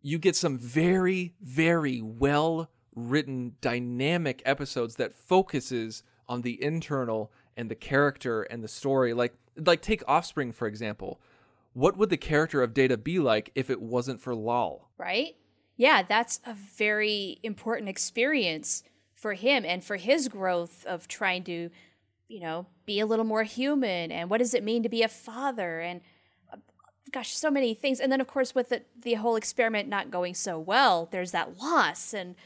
you 0.02 0.18
get 0.18 0.36
some 0.36 0.58
very, 0.58 1.34
very 1.40 2.00
well 2.02 2.70
written, 2.94 3.56
dynamic 3.60 4.42
episodes 4.44 4.96
that 4.96 5.14
focuses 5.14 6.02
on 6.28 6.42
the 6.42 6.62
internal 6.62 7.32
and 7.56 7.70
the 7.70 7.74
character 7.74 8.42
and 8.42 8.62
the 8.62 8.68
story. 8.68 9.12
Like 9.14 9.34
like 9.56 9.80
take 9.82 10.02
Offspring 10.06 10.52
for 10.52 10.66
example. 10.66 11.20
What 11.76 11.98
would 11.98 12.08
the 12.08 12.16
character 12.16 12.62
of 12.62 12.72
Data 12.72 12.96
be 12.96 13.18
like 13.18 13.52
if 13.54 13.68
it 13.68 13.82
wasn't 13.82 14.22
for 14.22 14.34
Lal? 14.34 14.88
right? 14.96 15.36
Yeah, 15.76 16.02
that's 16.08 16.40
a 16.46 16.54
very 16.54 17.38
important 17.42 17.90
experience 17.90 18.82
for 19.12 19.34
him 19.34 19.62
and 19.66 19.84
for 19.84 19.96
his 19.96 20.28
growth 20.28 20.86
of 20.86 21.06
trying 21.06 21.44
to, 21.44 21.68
you 22.28 22.40
know, 22.40 22.64
be 22.86 22.98
a 22.98 23.04
little 23.04 23.26
more 23.26 23.42
human 23.42 24.10
and 24.10 24.30
what 24.30 24.38
does 24.38 24.54
it 24.54 24.64
mean 24.64 24.82
to 24.84 24.88
be 24.88 25.02
a 25.02 25.08
father 25.08 25.80
and 25.80 26.00
uh, 26.50 26.56
gosh, 27.12 27.36
so 27.36 27.50
many 27.50 27.74
things. 27.74 28.00
And 28.00 28.10
then 28.10 28.22
of 28.22 28.26
course 28.26 28.54
with 28.54 28.70
the 28.70 28.80
the 28.98 29.14
whole 29.14 29.36
experiment 29.36 29.86
not 29.86 30.10
going 30.10 30.32
so 30.32 30.58
well, 30.58 31.10
there's 31.12 31.32
that 31.32 31.58
loss 31.58 32.14
and 32.14 32.36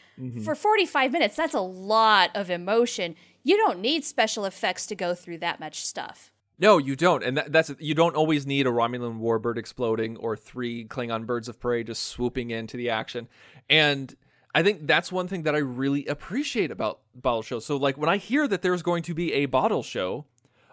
for 0.45 0.57
45 0.57 1.13
minutes 1.13 1.37
that's 1.37 1.55
a 1.55 1.61
lot 1.61 2.31
of 2.35 2.51
emotion. 2.51 3.15
You 3.45 3.57
don't 3.57 3.79
need 3.79 4.05
special 4.05 4.45
effects 4.45 4.87
to 4.87 4.97
go 4.97 5.15
through 5.15 5.39
that 5.39 5.61
much 5.61 5.87
stuff. 5.87 6.33
No, 6.61 6.77
you 6.77 6.95
don't, 6.95 7.25
and 7.25 7.39
that, 7.39 7.51
that's 7.51 7.73
you 7.79 7.95
don't 7.95 8.15
always 8.15 8.47
need 8.47 8.67
a 8.67 8.71
Romulan 8.71 9.19
warbird 9.19 9.57
exploding 9.57 10.19
or 10.19 10.37
three 10.37 10.85
Klingon 10.85 11.25
birds 11.25 11.49
of 11.49 11.59
prey 11.59 11.83
just 11.83 12.03
swooping 12.05 12.51
into 12.51 12.77
the 12.77 12.91
action. 12.91 13.29
And 13.71 14.15
I 14.55 14.63
think 14.63 14.87
that's 14.87 15.11
one 15.11 15.27
thing 15.27 15.45
that 15.45 15.55
I 15.55 15.59
really 15.59 16.05
appreciate 16.07 16.71
about 16.71 17.01
bottle 17.15 17.41
shows. 17.43 17.65
So, 17.65 17.79
like 17.79 17.97
when 17.97 18.11
I 18.11 18.19
hear 18.19 18.47
that 18.47 18.61
there's 18.61 18.83
going 18.83 19.03
to 19.05 19.15
be 19.15 19.33
a 19.33 19.47
bottle 19.47 19.83
show, 19.83 20.27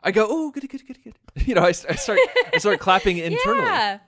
I 0.04 0.12
go, 0.12 0.28
"Oh, 0.30 0.52
good, 0.52 0.68
good, 0.68 0.86
good, 0.86 1.04
good." 1.04 1.14
You 1.48 1.56
know, 1.56 1.62
I, 1.62 1.70
I 1.70 1.72
start 1.72 2.20
I 2.54 2.58
start 2.58 2.80
clapping 2.80 3.18
internally. 3.20 3.66
Yeah. 3.66 4.00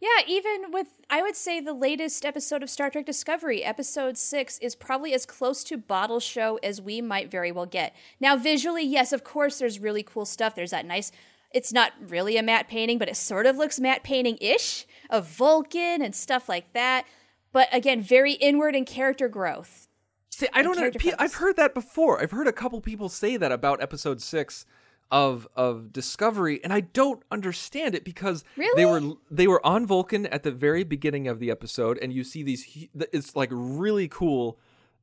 Yeah, 0.00 0.22
even 0.26 0.70
with, 0.70 0.88
I 1.08 1.22
would 1.22 1.36
say 1.36 1.60
the 1.60 1.72
latest 1.72 2.24
episode 2.24 2.62
of 2.62 2.68
Star 2.68 2.90
Trek 2.90 3.06
Discovery, 3.06 3.64
episode 3.64 4.18
six, 4.18 4.58
is 4.58 4.74
probably 4.74 5.14
as 5.14 5.24
close 5.24 5.64
to 5.64 5.78
bottle 5.78 6.20
show 6.20 6.58
as 6.62 6.80
we 6.80 7.00
might 7.00 7.30
very 7.30 7.50
well 7.50 7.64
get. 7.64 7.94
Now, 8.20 8.36
visually, 8.36 8.84
yes, 8.84 9.12
of 9.12 9.24
course, 9.24 9.58
there's 9.58 9.78
really 9.78 10.02
cool 10.02 10.26
stuff. 10.26 10.54
There's 10.54 10.72
that 10.72 10.84
nice, 10.84 11.10
it's 11.52 11.72
not 11.72 11.92
really 12.00 12.36
a 12.36 12.42
matte 12.42 12.68
painting, 12.68 12.98
but 12.98 13.08
it 13.08 13.16
sort 13.16 13.46
of 13.46 13.56
looks 13.56 13.80
matte 13.80 14.02
painting 14.02 14.36
ish 14.40 14.84
of 15.08 15.26
Vulcan 15.26 16.02
and 16.02 16.14
stuff 16.14 16.48
like 16.48 16.72
that. 16.74 17.06
But 17.52 17.68
again, 17.72 18.02
very 18.02 18.32
inward 18.32 18.74
and 18.74 18.84
character 18.84 19.28
growth. 19.28 19.88
See, 20.30 20.48
I 20.52 20.62
don't 20.62 20.76
know. 20.76 20.90
I've 21.18 21.34
heard 21.34 21.56
that 21.56 21.72
before. 21.72 22.20
I've 22.20 22.32
heard 22.32 22.48
a 22.48 22.52
couple 22.52 22.80
people 22.80 23.08
say 23.08 23.36
that 23.36 23.52
about 23.52 23.80
episode 23.80 24.20
six 24.20 24.66
of 25.10 25.46
of 25.56 25.92
Discovery, 25.92 26.62
and 26.64 26.72
I 26.72 26.80
don't 26.80 27.22
understand 27.30 27.94
it 27.94 28.04
because 28.04 28.44
they 28.76 28.84
were 28.84 29.00
they 29.30 29.46
were 29.46 29.64
on 29.64 29.86
Vulcan 29.86 30.26
at 30.26 30.42
the 30.42 30.50
very 30.50 30.84
beginning 30.84 31.28
of 31.28 31.38
the 31.38 31.50
episode, 31.50 31.98
and 32.02 32.12
you 32.12 32.24
see 32.24 32.42
these. 32.42 32.88
It's 33.12 33.36
like 33.36 33.48
really 33.52 34.08
cool 34.08 34.58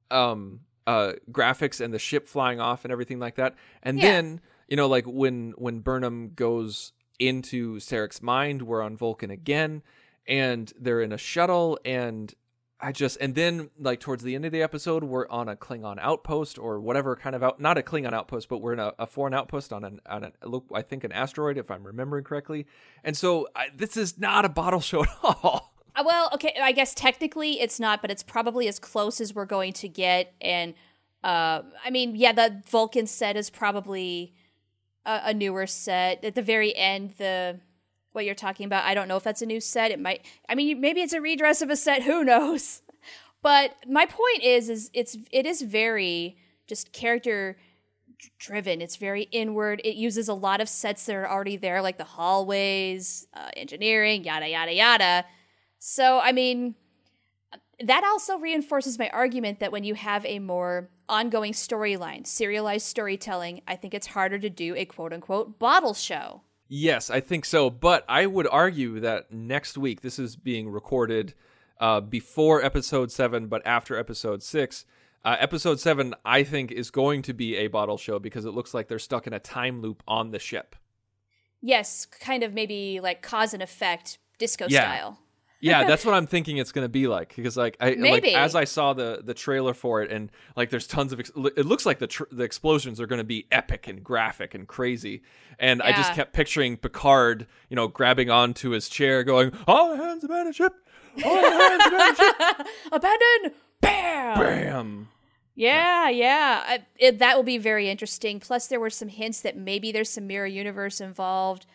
um 0.10 0.60
uh 0.88 1.14
graphics 1.32 1.80
and 1.80 1.94
the 1.94 2.00
ship 2.00 2.28
flying 2.28 2.60
off 2.60 2.84
and 2.84 2.92
everything 2.92 3.20
like 3.20 3.36
that 3.36 3.56
and 3.84 3.98
Yeah. 3.98 4.12
then 4.12 4.42
you 4.68 4.76
know 4.76 4.88
like 4.88 5.06
when 5.06 5.54
when 5.58 5.80
burnham 5.80 6.32
goes 6.36 6.92
into 7.20 7.76
sarek's 7.78 8.22
mind 8.22 8.64
we're 8.64 8.82
on 8.82 8.98
vulcan 8.98 9.30
again 9.32 9.84
and 10.28 10.74
they're 10.78 11.00
in 11.02 11.14
a 11.14 11.18
shuttle 11.18 11.80
and 11.86 12.34
i 12.82 12.92
just 12.92 13.18
and 13.22 13.36
then 13.36 13.70
like 13.80 14.00
towards 14.00 14.24
the 14.24 14.36
end 14.36 14.46
of 14.46 14.52
the 14.52 14.62
episode 14.62 15.04
we're 15.04 15.28
on 15.30 15.48
a 15.48 15.56
klingon 15.56 15.98
outpost 16.00 16.58
or 16.58 16.80
whatever 16.80 17.16
kind 17.16 17.36
of 17.36 17.44
out 17.44 17.60
not 17.60 17.78
a 17.78 17.82
klingon 17.82 18.14
outpost 18.14 18.50
but 18.50 18.60
we're 18.60 18.74
in 18.74 18.80
a, 18.80 18.94
a 19.00 19.08
foreign 19.08 19.34
outpost 19.34 19.72
on 19.72 19.84
an 19.84 20.00
on 20.06 20.24
an 20.24 20.32
look 20.44 20.66
i 20.74 20.82
think 20.82 21.04
an 21.04 21.12
asteroid 21.12 21.58
if 21.58 21.70
i'm 21.72 21.86
remembering 21.86 22.24
correctly 22.24 22.66
and 23.04 23.16
so 23.16 23.48
I, 23.56 23.68
this 23.76 23.96
is 23.98 24.18
not 24.20 24.46
a 24.46 24.50
bottle 24.50 24.80
show 24.92 25.04
at 25.04 25.10
all 25.24 25.74
Uh, 25.94 26.04
well, 26.06 26.30
okay, 26.34 26.56
I 26.62 26.72
guess 26.72 26.94
technically 26.94 27.60
it's 27.60 27.78
not, 27.78 28.02
but 28.02 28.10
it's 28.10 28.24
probably 28.24 28.70
as 28.70 28.80
close 28.80 29.20
as 29.20 29.36
we're 29.36 29.46
going 29.46 29.74
to 29.74 29.90
get. 29.90 30.34
And 30.40 30.74
uh, 31.22 31.64
I 31.84 31.90
mean, 31.90 32.16
yeah, 32.16 32.32
the 32.32 32.62
Vulcan 32.66 33.08
set 33.08 33.36
is 33.36 33.50
probably 33.50 34.34
a, 35.06 35.22
a 35.26 35.34
newer 35.34 35.68
set. 35.68 36.24
At 36.24 36.36
the 36.36 36.42
very 36.42 36.74
end, 36.76 37.16
the 37.18 37.60
what 38.14 38.26
you're 38.26 38.36
talking 38.36 38.66
about, 38.66 38.86
I 38.86 38.94
don't 38.94 39.08
know 39.08 39.18
if 39.18 39.24
that's 39.24 39.42
a 39.42 39.46
new 39.46 39.62
set. 39.62 39.92
It 39.92 40.00
might. 40.00 40.26
I 40.50 40.56
mean, 40.56 40.82
maybe 40.82 41.02
it's 41.02 41.14
a 41.14 41.22
redress 41.22 41.62
of 41.62 41.70
a 41.70 41.76
set. 41.76 42.04
Who 42.04 42.24
knows? 42.24 42.82
But 43.44 43.76
my 43.88 44.06
point 44.06 44.44
is, 44.44 44.70
is 44.70 44.92
it's 44.94 45.18
it 45.32 45.48
is 45.48 45.64
very 45.64 46.38
just 46.68 46.94
character 46.94 47.58
driven. 48.38 48.82
It's 48.82 48.98
very 48.98 49.24
inward. 49.24 49.82
It 49.84 49.96
uses 49.96 50.28
a 50.28 50.34
lot 50.34 50.62
of 50.62 50.70
sets 50.70 51.06
that 51.06 51.16
are 51.16 51.28
already 51.28 51.58
there, 51.58 51.82
like 51.82 51.98
the 51.98 52.04
hallways, 52.04 53.28
uh, 53.34 53.50
engineering, 53.58 54.24
yada 54.24 54.48
yada 54.48 54.74
yada. 54.74 55.26
So, 55.80 56.20
I 56.20 56.32
mean, 56.32 56.76
that 57.84 58.04
also 58.04 58.38
reinforces 58.38 59.00
my 59.00 59.10
argument 59.10 59.60
that 59.60 59.72
when 59.72 59.84
you 59.84 59.96
have 59.96 60.26
a 60.26 60.40
more 60.40 60.90
ongoing 61.10 61.54
storyline, 61.54 62.28
serialized 62.28 62.86
storytelling, 62.86 63.62
I 63.68 63.76
think 63.76 63.94
it's 63.94 64.08
harder 64.08 64.40
to 64.40 64.50
do 64.50 64.76
a 64.76 64.86
quote 64.86 65.14
unquote 65.14 65.58
bottle 65.60 65.94
show. 65.94 66.42
Yes, 66.74 67.10
I 67.10 67.20
think 67.20 67.44
so. 67.44 67.70
But 67.70 68.06
I 68.08 68.26
would 68.26 68.48
argue 68.48 69.02
that 69.02 69.30
next 69.30 69.78
week, 69.78 70.00
this 70.00 70.18
is 70.18 70.38
being 70.38 70.70
recorded 70.70 71.34
uh, 71.82 72.00
before 72.00 72.64
episode 72.64 73.12
seven, 73.12 73.48
but 73.48 73.62
after 73.66 73.98
episode 73.98 74.42
six. 74.42 74.86
Uh, 75.26 75.36
episode 75.38 75.82
seven, 75.82 76.16
I 76.24 76.44
think, 76.44 76.72
is 76.72 76.90
going 76.90 77.24
to 77.24 77.34
be 77.34 77.58
a 77.58 77.68
bottle 77.68 77.98
show 77.98 78.20
because 78.20 78.46
it 78.46 78.52
looks 78.52 78.74
like 78.74 78.88
they're 78.88 79.00
stuck 79.00 79.28
in 79.28 79.34
a 79.34 79.40
time 79.40 79.82
loop 79.82 80.02
on 80.08 80.32
the 80.32 80.40
ship. 80.40 80.78
Yes, 81.62 82.06
kind 82.06 82.42
of 82.42 82.54
maybe 82.54 83.02
like 83.02 83.22
cause 83.22 83.54
and 83.54 83.62
effect 83.62 84.18
disco 84.40 84.68
Yeah. 84.70 84.80
style. 84.82 85.20
Yeah, 85.62 85.84
that's 85.88 86.04
what 86.04 86.14
I'm 86.16 86.28
thinking 86.28 86.58
it's 86.58 86.72
going 86.72 86.86
to 86.86 86.90
be 86.90 87.08
like 87.08 87.36
because 87.36 87.56
like 87.56 87.78
I 87.80 87.94
like 87.94 88.26
as 88.26 88.56
I 88.56 88.66
saw 88.66 88.94
the 88.94 89.22
the 89.24 89.34
trailer 89.34 89.74
for 89.74 90.02
it 90.02 90.12
and 90.12 90.30
like 90.56 90.70
there's 90.70 90.88
tons 90.88 91.14
of 91.14 91.20
ex- 91.20 91.32
it 91.36 91.66
looks 91.66 91.86
like 91.86 92.00
the 92.00 92.08
tr- 92.08 92.24
the 92.32 92.44
explosions 92.44 93.00
are 93.00 93.08
going 93.08 93.20
to 93.20 93.24
be 93.24 93.48
epic 93.52 93.88
and 93.88 94.04
graphic 94.04 94.54
and 94.54 94.68
crazy 94.68 95.22
and 95.60 95.82
I 95.82 95.92
just 95.92 96.14
kept 96.14 96.34
picturing 96.34 96.76
Picard, 96.76 97.46
you 97.70 97.76
know, 97.76 97.88
grabbing 97.88 98.32
onto 98.32 98.72
his 98.72 98.90
chair 98.90 99.24
going, 99.24 99.54
"All 99.68 99.96
hands 99.96 100.24
abandon 100.24 100.54
ship. 100.54 100.74
All 101.24 101.36
hands 101.36 101.84
abandon 101.86 102.16
ship." 102.16 102.68
Abandon! 102.92 103.52
Bam! 103.80 104.40
Bam. 104.40 105.08
Yeah, 105.56 106.10
yeah. 106.10 106.64
I, 106.66 106.80
it, 106.98 107.20
that 107.20 107.36
will 107.36 107.44
be 107.44 107.58
very 107.58 107.90
interesting. 107.90 108.40
Plus, 108.40 108.68
there 108.68 108.80
were 108.80 108.90
some 108.90 109.10
hints 109.10 109.42
that 109.42 109.56
maybe 109.56 109.92
there's 109.92 110.10
some 110.10 110.26
mirror 110.26 110.48
universe 110.48 111.00
involved. 111.00 111.66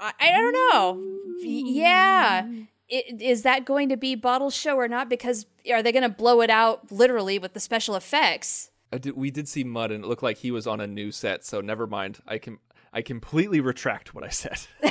I, 0.00 0.12
I 0.18 0.30
don't 0.32 0.52
know. 0.52 1.18
Yeah. 1.42 2.46
Is 2.90 3.42
that 3.42 3.64
going 3.64 3.88
to 3.88 3.96
be 3.96 4.14
bottle 4.14 4.50
show 4.50 4.76
or 4.76 4.88
not? 4.88 5.08
Because 5.08 5.46
are 5.70 5.82
they 5.82 5.92
going 5.92 6.02
to 6.02 6.08
blow 6.08 6.40
it 6.40 6.50
out 6.50 6.90
literally 6.90 7.38
with 7.38 7.54
the 7.54 7.60
special 7.60 7.94
effects? 7.94 8.70
I 8.92 8.98
did, 8.98 9.16
we 9.16 9.30
did 9.30 9.48
see 9.48 9.62
Mudd 9.62 9.92
and 9.92 10.04
it 10.04 10.08
looked 10.08 10.22
like 10.22 10.38
he 10.38 10.50
was 10.50 10.66
on 10.66 10.80
a 10.80 10.86
new 10.86 11.12
set, 11.12 11.44
so 11.44 11.60
never 11.60 11.86
mind. 11.86 12.18
I 12.26 12.38
can 12.38 12.58
I 12.92 13.02
completely 13.02 13.60
retract 13.60 14.14
what 14.14 14.24
I 14.24 14.30
said. 14.30 14.58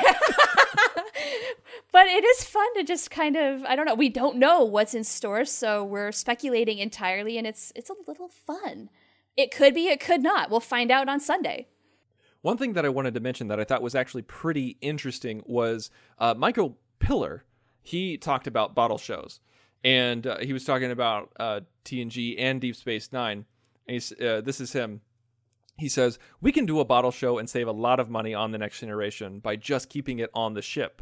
But 1.92 2.08
it 2.08 2.24
is 2.24 2.44
fun 2.44 2.74
to 2.76 2.84
just 2.84 3.10
kind 3.10 3.36
of 3.36 3.64
I 3.64 3.76
don't 3.76 3.86
know. 3.86 3.96
We 3.96 4.10
don't 4.10 4.38
know 4.38 4.64
what's 4.64 4.94
in 4.94 5.04
store, 5.04 5.46
so 5.46 5.84
we're 5.84 6.12
speculating 6.12 6.78
entirely, 6.78 7.38
and 7.38 7.48
it's 7.48 7.74
it's 7.76 7.90
a 7.90 7.96
little 8.08 8.30
fun. 8.30 8.90
It 9.36 9.52
could 9.52 9.74
be, 9.74 9.88
it 9.88 10.00
could 10.00 10.22
not. 10.22 10.50
We'll 10.50 10.60
find 10.60 10.92
out 10.92 11.10
on 11.10 11.20
Sunday. 11.20 11.68
One 12.42 12.58
thing 12.58 12.74
that 12.74 12.86
I 12.86 12.90
wanted 12.90 13.14
to 13.16 13.20
mention 13.20 13.48
that 13.48 13.60
I 13.60 13.64
thought 13.64 13.82
was 13.82 13.96
actually 13.96 14.22
pretty 14.22 14.78
interesting 14.82 15.44
was 15.46 15.90
uh, 16.20 16.34
Michael 16.38 16.78
Piller. 17.00 17.44
He 17.90 18.20
talked 18.20 18.46
about 18.46 18.76
bottle 18.76 19.00
shows, 19.00 19.40
and 19.84 20.28
uh, 20.28 20.38
he 20.42 20.54
was 20.54 20.64
talking 20.64 20.92
about 20.92 21.32
uh, 21.40 21.62
TNG 21.84 22.36
and 22.38 22.62
Deep 22.62 22.76
Space 22.76 23.12
Nine. 23.12 23.46
And 23.88 23.94
he's, 23.96 24.12
uh, 24.12 24.42
this 24.46 24.62
is 24.62 24.74
him. 24.74 25.02
He 25.76 25.90
says 25.90 26.20
we 26.40 26.52
can 26.52 26.68
do 26.68 26.80
a 26.80 26.86
bottle 26.86 27.10
show 27.10 27.40
and 27.40 27.50
save 27.50 27.68
a 27.68 27.72
lot 27.72 28.00
of 28.00 28.08
money 28.08 28.36
on 28.36 28.52
the 28.52 28.60
next 28.60 28.80
generation 28.80 29.40
by 29.40 29.56
just 29.56 29.90
keeping 29.90 30.20
it 30.20 30.30
on 30.36 30.54
the 30.54 30.62
ship. 30.62 31.02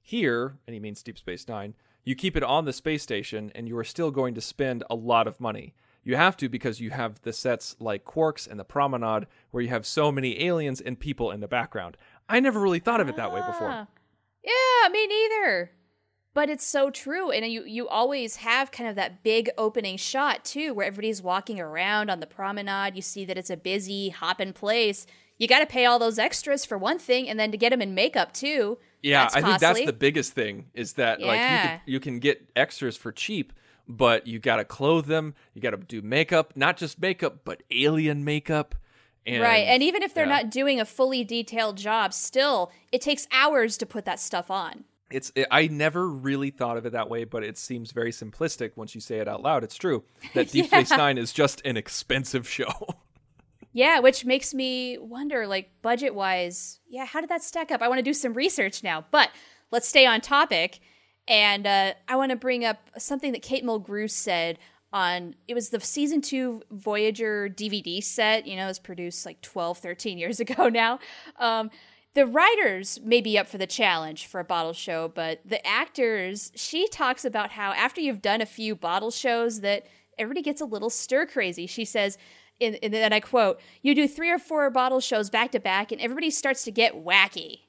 Here, 0.00 0.58
and 0.64 0.74
he 0.74 0.78
means 0.78 1.02
Deep 1.02 1.18
Space 1.18 1.48
Nine, 1.48 1.74
you 2.04 2.14
keep 2.14 2.36
it 2.36 2.44
on 2.44 2.66
the 2.66 2.72
space 2.72 3.02
station, 3.02 3.50
and 3.56 3.66
you 3.66 3.76
are 3.76 3.82
still 3.82 4.12
going 4.12 4.34
to 4.34 4.40
spend 4.40 4.84
a 4.88 4.94
lot 4.94 5.26
of 5.26 5.40
money. 5.40 5.74
You 6.04 6.14
have 6.14 6.36
to 6.36 6.48
because 6.48 6.80
you 6.80 6.90
have 6.90 7.20
the 7.22 7.32
sets 7.32 7.74
like 7.80 8.04
Quarks 8.04 8.48
and 8.48 8.60
the 8.60 8.64
Promenade 8.64 9.26
where 9.50 9.62
you 9.64 9.70
have 9.70 9.84
so 9.84 10.12
many 10.12 10.44
aliens 10.44 10.80
and 10.80 11.00
people 11.00 11.32
in 11.32 11.40
the 11.40 11.48
background. 11.48 11.96
I 12.28 12.38
never 12.38 12.60
really 12.60 12.78
thought 12.78 13.00
of 13.00 13.08
it 13.08 13.16
that 13.16 13.32
way 13.32 13.40
before. 13.40 13.70
Ah. 13.70 13.86
Yeah, 14.44 14.88
me 14.92 15.04
neither. 15.08 15.72
But 16.34 16.50
it's 16.50 16.66
so 16.66 16.90
true, 16.90 17.30
and 17.30 17.44
you 17.50 17.64
you 17.64 17.88
always 17.88 18.36
have 18.36 18.70
kind 18.70 18.88
of 18.88 18.96
that 18.96 19.22
big 19.22 19.50
opening 19.58 19.96
shot 19.96 20.44
too, 20.44 20.72
where 20.74 20.86
everybody's 20.86 21.22
walking 21.22 21.58
around 21.58 22.10
on 22.10 22.20
the 22.20 22.26
promenade. 22.26 22.94
You 22.94 23.02
see 23.02 23.24
that 23.24 23.36
it's 23.38 23.50
a 23.50 23.56
busy, 23.56 24.10
hopping 24.10 24.52
place. 24.52 25.06
You 25.38 25.48
got 25.48 25.60
to 25.60 25.66
pay 25.66 25.84
all 25.84 25.98
those 25.98 26.18
extras 26.18 26.64
for 26.64 26.76
one 26.76 26.98
thing, 26.98 27.28
and 27.28 27.40
then 27.40 27.50
to 27.50 27.56
get 27.56 27.70
them 27.70 27.82
in 27.82 27.94
makeup 27.94 28.32
too. 28.32 28.78
Yeah, 29.02 29.28
I 29.32 29.40
think 29.40 29.60
that's 29.60 29.84
the 29.84 29.92
biggest 29.92 30.32
thing 30.32 30.66
is 30.74 30.94
that 30.94 31.20
like 31.20 31.38
you 31.40 31.46
Yeah. 31.46 31.66
can, 31.68 31.80
you 31.86 32.00
can 32.00 32.18
get 32.18 32.48
extras 32.56 32.96
for 32.96 33.12
cheap, 33.12 33.52
but 33.88 34.26
you 34.26 34.38
got 34.38 34.56
to 34.56 34.64
clothe 34.64 35.06
them, 35.06 35.34
you 35.54 35.62
got 35.62 35.70
to 35.70 35.76
do 35.76 36.02
makeup, 36.02 36.52
not 36.56 36.76
just 36.76 37.00
makeup, 37.00 37.40
but 37.44 37.62
alien 37.70 38.24
makeup. 38.24 38.74
And, 39.24 39.42
right, 39.42 39.66
and 39.66 39.82
even 39.82 40.02
if 40.02 40.14
they're 40.14 40.26
yeah. 40.26 40.42
not 40.42 40.50
doing 40.50 40.80
a 40.80 40.84
fully 40.84 41.22
detailed 41.22 41.76
job, 41.76 42.12
still 42.12 42.72
it 42.90 43.00
takes 43.00 43.28
hours 43.30 43.76
to 43.78 43.86
put 43.86 44.04
that 44.04 44.18
stuff 44.18 44.50
on. 44.50 44.84
It's 45.10 45.32
it, 45.34 45.46
I 45.50 45.68
never 45.68 46.08
really 46.08 46.50
thought 46.50 46.76
of 46.76 46.86
it 46.86 46.92
that 46.92 47.08
way, 47.08 47.24
but 47.24 47.42
it 47.42 47.56
seems 47.56 47.92
very 47.92 48.12
simplistic 48.12 48.72
once 48.76 48.94
you 48.94 49.00
say 49.00 49.18
it 49.18 49.28
out 49.28 49.42
loud. 49.42 49.64
It's 49.64 49.76
true 49.76 50.04
that 50.34 50.48
Deep 50.52 50.66
Space 50.66 50.90
Nine 50.90 51.18
is 51.18 51.32
just 51.32 51.62
an 51.64 51.76
expensive 51.76 52.48
show. 52.48 52.72
Yeah, 53.72 54.00
which 54.00 54.24
makes 54.24 54.54
me 54.54 54.98
wonder, 54.98 55.46
like, 55.46 55.70
budget 55.82 56.14
wise, 56.14 56.80
yeah, 56.88 57.04
how 57.04 57.20
did 57.20 57.30
that 57.30 57.42
stack 57.42 57.70
up? 57.70 57.82
I 57.82 57.88
want 57.88 57.98
to 57.98 58.02
do 58.02 58.14
some 58.14 58.32
research 58.32 58.82
now, 58.82 59.04
but 59.10 59.30
let's 59.70 59.86
stay 59.86 60.06
on 60.06 60.20
topic. 60.20 60.80
And 61.28 61.66
uh, 61.66 61.92
I 62.08 62.16
want 62.16 62.30
to 62.30 62.36
bring 62.36 62.64
up 62.64 62.78
something 62.96 63.32
that 63.32 63.42
Kate 63.42 63.64
Mulgrew 63.64 64.10
said 64.10 64.58
on 64.92 65.34
it 65.46 65.54
was 65.54 65.68
the 65.68 65.80
season 65.80 66.22
two 66.22 66.62
Voyager 66.70 67.48
DVD 67.48 68.02
set, 68.02 68.46
you 68.46 68.56
know, 68.56 68.64
it 68.64 68.68
was 68.68 68.78
produced 68.78 69.26
like 69.26 69.40
12, 69.42 69.78
13 69.78 70.18
years 70.18 70.40
ago 70.40 70.68
now. 70.68 70.98
Um, 71.38 71.70
the 72.14 72.26
writers 72.26 73.00
may 73.02 73.20
be 73.20 73.38
up 73.38 73.46
for 73.46 73.58
the 73.58 73.66
challenge 73.66 74.26
for 74.26 74.40
a 74.40 74.44
bottle 74.44 74.72
show, 74.72 75.08
but 75.08 75.40
the 75.44 75.64
actors, 75.66 76.50
she 76.54 76.88
talks 76.88 77.24
about 77.24 77.52
how 77.52 77.72
after 77.72 78.00
you've 78.00 78.22
done 78.22 78.40
a 78.40 78.46
few 78.46 78.74
bottle 78.74 79.10
shows 79.10 79.60
that 79.60 79.86
everybody 80.18 80.42
gets 80.42 80.60
a 80.60 80.64
little 80.64 80.90
stir 80.90 81.26
crazy. 81.26 81.66
She 81.66 81.84
says, 81.84 82.18
and 82.60 83.14
I 83.14 83.20
quote, 83.20 83.60
you 83.82 83.94
do 83.94 84.08
three 84.08 84.30
or 84.30 84.38
four 84.38 84.68
bottle 84.70 85.00
shows 85.00 85.30
back 85.30 85.52
to 85.52 85.60
back 85.60 85.92
and 85.92 86.00
everybody 86.00 86.30
starts 86.30 86.64
to 86.64 86.72
get 86.72 87.04
wacky. 87.04 87.60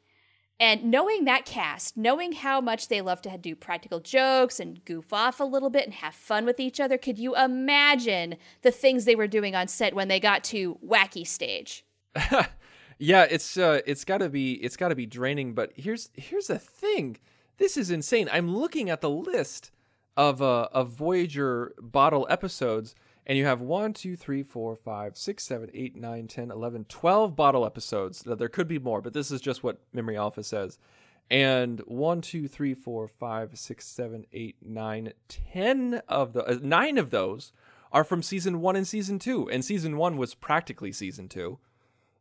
And 0.60 0.86
knowing 0.86 1.24
that 1.26 1.46
cast, 1.46 1.96
knowing 1.96 2.34
how 2.34 2.60
much 2.60 2.90
they 2.90 3.00
love 3.00 3.22
to 3.22 3.38
do 3.38 3.56
practical 3.56 4.02
jokes 4.02 4.60
and 4.60 4.84
goof 4.84 5.14
off 5.14 5.40
a 5.40 5.46
little 5.46 5.70
bit 5.70 5.86
and 5.86 5.94
have 5.94 6.14
fun 6.14 6.46
with 6.46 6.60
each 6.60 6.82
other, 6.82 6.98
could 6.98 7.18
you 7.18 7.36
imagine 7.36 8.36
the 8.62 8.72
things 8.72 9.06
they 9.06 9.16
were 9.16 9.28
doing 9.28 9.56
on 9.56 9.70
set 9.70 9.94
when 9.94 10.10
they 10.10 10.20
got 10.20 10.44
to 10.46 10.78
wacky 10.86 11.26
stage? 11.26 11.86
yeah, 13.00 13.26
it's 13.30 13.58
uh, 13.58 13.82
it's 13.88 14.04
got 14.04 14.18
to 14.18 14.30
be 14.30 14.54
it's 14.54 14.78
got 14.78 14.90
to 14.90 14.96
be 14.96 15.06
draining. 15.06 15.54
But 15.54 15.72
here's 15.76 16.10
here's 16.14 16.48
the 16.48 16.60
thing, 16.60 17.18
this 17.58 17.78
is 17.78 17.90
insane. 17.90 18.30
I'm 18.32 18.56
looking 18.56 18.90
at 18.90 19.02
the 19.02 19.10
list 19.10 19.72
of 20.18 20.42
uh 20.42 20.68
of 20.74 20.90
Voyager 20.90 21.74
bottle 21.82 22.28
episodes, 22.30 22.94
and 23.26 23.38
you 23.38 23.46
have 23.46 23.62
one, 23.62 23.94
two, 23.94 24.18
three, 24.18 24.44
four, 24.44 24.76
five, 24.76 25.16
six, 25.18 25.44
seven, 25.44 25.70
eight, 25.74 25.96
nine, 25.96 26.28
10, 26.28 26.52
11, 26.52 26.86
12 26.90 27.36
bottle 27.36 27.66
episodes. 27.66 28.26
Now, 28.26 28.36
There 28.36 28.50
could 28.50 28.68
be 28.68 28.80
more, 28.80 29.02
but 29.02 29.14
this 29.14 29.32
is 29.32 29.40
just 29.40 29.64
what 29.64 29.80
Memory 29.94 30.18
Alpha 30.18 30.44
says. 30.44 30.78
And 31.32 31.80
one, 31.82 32.22
two, 32.22 32.48
three, 32.48 32.74
four, 32.74 33.08
five, 33.08 33.58
six, 33.58 33.86
seven, 33.86 34.26
eight, 34.34 34.58
nine, 34.62 35.14
ten 35.30 36.02
of 36.10 36.34
the 36.34 36.44
uh, 36.44 36.58
nine 36.62 36.98
of 36.98 37.12
those 37.12 37.54
are 37.92 38.04
from 38.04 38.22
season 38.22 38.62
one 38.62 38.76
and 38.76 38.88
season 38.88 39.20
two, 39.20 39.50
and 39.50 39.64
season 39.64 39.96
one 39.96 40.18
was 40.18 40.36
practically 40.36 40.92
season 40.92 41.30
two. 41.30 41.60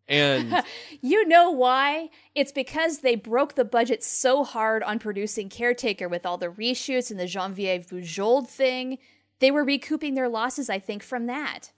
And 0.08 0.64
You 1.00 1.26
know 1.26 1.50
why? 1.50 2.10
It's 2.34 2.52
because 2.52 2.98
they 2.98 3.14
broke 3.14 3.54
the 3.54 3.64
budget 3.64 4.02
so 4.02 4.44
hard 4.44 4.82
on 4.82 4.98
producing 4.98 5.48
Caretaker 5.48 6.08
with 6.08 6.24
all 6.24 6.38
the 6.38 6.48
reshoots 6.48 7.10
and 7.10 7.20
the 7.20 7.26
Genevieve 7.26 7.86
Bujold 7.86 8.48
thing. 8.48 8.98
They 9.40 9.50
were 9.50 9.64
recouping 9.64 10.14
their 10.14 10.28
losses, 10.28 10.68
I 10.68 10.78
think, 10.78 11.02
from 11.02 11.26
that. 11.26 11.72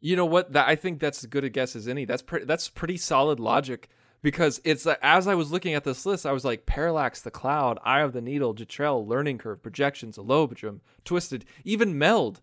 You 0.00 0.14
know 0.14 0.26
what? 0.26 0.52
That, 0.52 0.68
I 0.68 0.76
think 0.76 1.00
that's 1.00 1.24
as 1.24 1.26
good 1.26 1.44
a 1.44 1.48
guess 1.48 1.74
as 1.74 1.88
any. 1.88 2.04
That's 2.04 2.22
pretty. 2.22 2.44
That's 2.44 2.68
pretty 2.68 2.96
solid 2.96 3.40
logic 3.40 3.88
because 4.22 4.60
it's 4.64 4.86
uh, 4.86 4.96
as 5.02 5.26
I 5.26 5.34
was 5.34 5.50
looking 5.50 5.74
at 5.74 5.84
this 5.84 6.06
list, 6.06 6.26
I 6.26 6.32
was 6.32 6.44
like 6.44 6.66
Parallax, 6.66 7.20
the 7.20 7.30
Cloud, 7.30 7.78
Eye 7.84 8.00
of 8.00 8.12
the 8.12 8.20
Needle, 8.20 8.54
Jetrel, 8.54 9.06
Learning 9.06 9.38
Curve, 9.38 9.62
Projections, 9.62 10.18
Elogium, 10.18 10.80
Twisted, 11.04 11.44
even 11.64 11.98
Meld, 11.98 12.40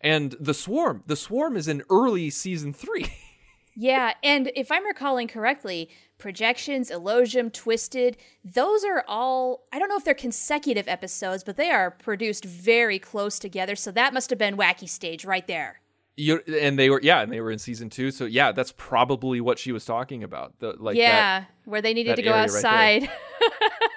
and 0.00 0.36
the 0.38 0.54
Swarm. 0.54 1.02
The 1.06 1.16
Swarm 1.16 1.56
is 1.56 1.68
in 1.68 1.82
early 1.90 2.30
season 2.30 2.72
three. 2.72 3.12
Yeah, 3.74 4.12
and 4.22 4.50
if 4.54 4.70
I'm 4.70 4.84
recalling 4.86 5.28
correctly, 5.28 5.88
Projections, 6.18 6.90
Elogium, 6.90 7.50
Twisted, 7.52 8.16
those 8.44 8.84
are 8.84 9.02
all, 9.08 9.64
I 9.72 9.78
don't 9.78 9.88
know 9.88 9.96
if 9.96 10.04
they're 10.04 10.14
consecutive 10.14 10.86
episodes, 10.88 11.42
but 11.42 11.56
they 11.56 11.70
are 11.70 11.90
produced 11.90 12.44
very 12.44 12.98
close 12.98 13.38
together. 13.38 13.74
So 13.74 13.90
that 13.92 14.12
must 14.14 14.30
have 14.30 14.38
been 14.38 14.56
Wacky 14.56 14.88
Stage 14.88 15.24
right 15.24 15.46
there. 15.46 15.80
you, 16.16 16.40
and 16.60 16.78
they 16.78 16.90
were 16.90 17.00
yeah, 17.02 17.22
and 17.22 17.32
they 17.32 17.40
were 17.40 17.50
in 17.50 17.58
season 17.58 17.88
two. 17.88 18.10
So 18.10 18.26
yeah, 18.26 18.52
that's 18.52 18.72
probably 18.76 19.40
what 19.40 19.58
she 19.58 19.72
was 19.72 19.84
talking 19.86 20.22
about. 20.22 20.58
The 20.58 20.74
like 20.78 20.94
that- 20.96 21.00
yeah, 21.00 21.44
where 21.64 21.80
they 21.80 21.94
needed 21.94 22.16
to 22.16 22.22
go 22.22 22.32
area 22.32 22.46
right 22.52 22.64
outside. 22.64 23.10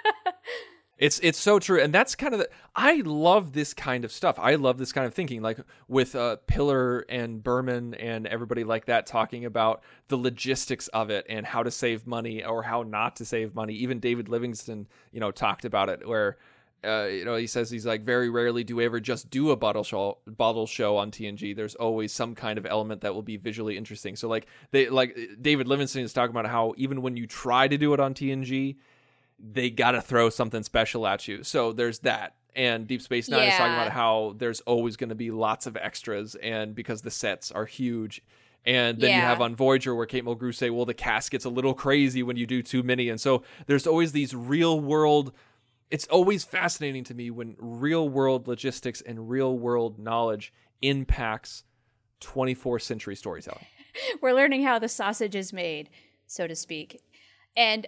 It's 0.98 1.18
it's 1.22 1.38
so 1.38 1.58
true, 1.58 1.78
and 1.78 1.92
that's 1.92 2.14
kind 2.14 2.32
of 2.32 2.40
the. 2.40 2.48
I 2.74 3.02
love 3.04 3.52
this 3.52 3.74
kind 3.74 4.02
of 4.04 4.10
stuff. 4.10 4.38
I 4.38 4.54
love 4.54 4.78
this 4.78 4.92
kind 4.92 5.06
of 5.06 5.12
thinking, 5.12 5.42
like 5.42 5.58
with 5.88 6.14
uh, 6.14 6.36
Piller 6.46 7.00
and 7.10 7.44
Berman 7.44 7.92
and 7.94 8.26
everybody 8.26 8.64
like 8.64 8.86
that 8.86 9.06
talking 9.06 9.44
about 9.44 9.82
the 10.08 10.16
logistics 10.16 10.88
of 10.88 11.10
it 11.10 11.26
and 11.28 11.44
how 11.44 11.62
to 11.62 11.70
save 11.70 12.06
money 12.06 12.42
or 12.42 12.62
how 12.62 12.82
not 12.82 13.16
to 13.16 13.26
save 13.26 13.54
money. 13.54 13.74
Even 13.74 14.00
David 14.00 14.30
Livingston, 14.30 14.88
you 15.12 15.20
know, 15.20 15.30
talked 15.30 15.64
about 15.64 15.88
it 15.88 16.06
where. 16.06 16.38
Uh, 16.84 17.06
you 17.06 17.24
know, 17.24 17.34
he 17.34 17.48
says 17.48 17.68
he's 17.68 17.86
like 17.86 18.04
very 18.04 18.28
rarely 18.30 18.62
do 18.62 18.76
we 18.76 18.84
ever 18.84 19.00
just 19.00 19.28
do 19.28 19.50
a 19.50 19.56
bottle 19.56 19.82
show 19.82 20.18
bottle 20.26 20.66
show 20.66 20.96
on 20.98 21.10
TNG. 21.10 21.56
There's 21.56 21.74
always 21.74 22.12
some 22.12 22.34
kind 22.36 22.58
of 22.58 22.66
element 22.66 23.00
that 23.00 23.12
will 23.12 23.22
be 23.22 23.38
visually 23.38 23.76
interesting. 23.76 24.14
So 24.14 24.28
like 24.28 24.46
they 24.70 24.88
like 24.88 25.18
David 25.40 25.66
Livingston 25.66 26.02
is 26.02 26.12
talking 26.12 26.30
about 26.30 26.48
how 26.48 26.74
even 26.76 27.02
when 27.02 27.16
you 27.16 27.26
try 27.26 27.66
to 27.66 27.76
do 27.76 27.92
it 27.92 27.98
on 27.98 28.14
TNG, 28.14 28.76
they 29.38 29.70
got 29.70 29.92
to 29.92 30.00
throw 30.00 30.30
something 30.30 30.62
special 30.62 31.06
at 31.06 31.28
you. 31.28 31.42
So 31.42 31.72
there's 31.72 32.00
that. 32.00 32.36
And 32.54 32.86
Deep 32.86 33.02
Space 33.02 33.28
Nine 33.28 33.48
is 33.48 33.54
talking 33.54 33.74
about 33.74 33.92
how 33.92 34.34
there's 34.38 34.60
always 34.62 34.96
going 34.96 35.10
to 35.10 35.14
be 35.14 35.30
lots 35.30 35.66
of 35.66 35.76
extras, 35.76 36.36
and 36.36 36.74
because 36.74 37.02
the 37.02 37.10
sets 37.10 37.52
are 37.52 37.66
huge. 37.66 38.22
And 38.64 38.98
then 38.98 39.14
you 39.14 39.20
have 39.20 39.40
on 39.40 39.54
Voyager 39.54 39.94
where 39.94 40.06
Kate 40.06 40.24
Mulgrew 40.24 40.54
say, 40.54 40.70
well, 40.70 40.84
the 40.84 40.94
cast 40.94 41.30
gets 41.30 41.44
a 41.44 41.50
little 41.50 41.72
crazy 41.72 42.24
when 42.24 42.36
you 42.36 42.46
do 42.46 42.62
too 42.62 42.82
many. 42.82 43.08
And 43.08 43.20
so 43.20 43.44
there's 43.66 43.86
always 43.86 44.10
these 44.10 44.34
real 44.34 44.80
world. 44.80 45.32
It's 45.88 46.06
always 46.08 46.42
fascinating 46.42 47.04
to 47.04 47.14
me 47.14 47.30
when 47.30 47.54
real 47.58 48.08
world 48.08 48.48
logistics 48.48 49.00
and 49.02 49.30
real 49.30 49.56
world 49.56 50.00
knowledge 50.00 50.52
impacts 50.82 51.62
24th 52.20 52.82
century 52.82 53.14
storytelling. 53.14 53.66
We're 54.20 54.34
learning 54.34 54.64
how 54.64 54.80
the 54.80 54.88
sausage 54.88 55.36
is 55.36 55.52
made, 55.52 55.88
so 56.26 56.48
to 56.48 56.56
speak. 56.56 57.00
And 57.56 57.86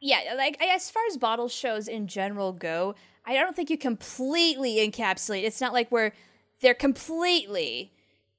yeah, 0.00 0.34
like 0.36 0.62
as 0.62 0.90
far 0.90 1.02
as 1.08 1.16
bottle 1.16 1.48
shows 1.48 1.88
in 1.88 2.06
general 2.06 2.52
go, 2.52 2.94
I 3.26 3.34
don't 3.34 3.54
think 3.54 3.70
you 3.70 3.78
completely 3.78 4.76
encapsulate. 4.76 5.44
It's 5.44 5.60
not 5.60 5.72
like 5.72 5.90
we're 5.90 6.12
they're 6.60 6.74
completely 6.74 7.92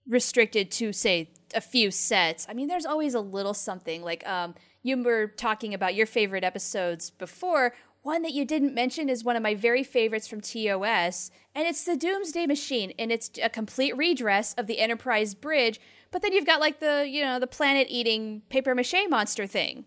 restricted 0.07 0.71
to 0.71 0.91
say 0.91 1.29
a 1.53 1.61
few 1.61 1.91
sets. 1.91 2.45
I 2.49 2.53
mean, 2.53 2.67
there's 2.67 2.85
always 2.85 3.13
a 3.13 3.21
little 3.21 3.53
something. 3.53 4.01
Like 4.01 4.27
um, 4.27 4.55
you 4.83 5.01
were 5.01 5.27
talking 5.27 5.73
about 5.73 5.95
your 5.95 6.05
favorite 6.05 6.43
episodes 6.43 7.09
before. 7.09 7.73
One 8.01 8.21
that 8.21 8.33
you 8.33 8.45
didn't 8.45 8.73
mention 8.73 9.09
is 9.09 9.23
one 9.23 9.35
of 9.35 9.43
my 9.43 9.55
very 9.55 9.83
favorites 9.83 10.27
from 10.27 10.39
TOS, 10.39 11.31
and 11.53 11.67
it's 11.67 11.83
the 11.83 11.97
Doomsday 11.97 12.47
Machine, 12.47 12.93
and 12.97 13.11
it's 13.11 13.29
a 13.43 13.49
complete 13.49 13.95
redress 13.97 14.53
of 14.53 14.67
the 14.67 14.79
Enterprise 14.79 15.35
bridge. 15.35 15.81
But 16.09 16.21
then 16.21 16.31
you've 16.31 16.45
got 16.45 16.61
like 16.61 16.79
the 16.79 17.05
you 17.07 17.21
know 17.21 17.39
the 17.39 17.47
planet-eating 17.47 18.43
paper 18.49 18.73
mache 18.73 18.95
monster 19.09 19.45
thing, 19.45 19.85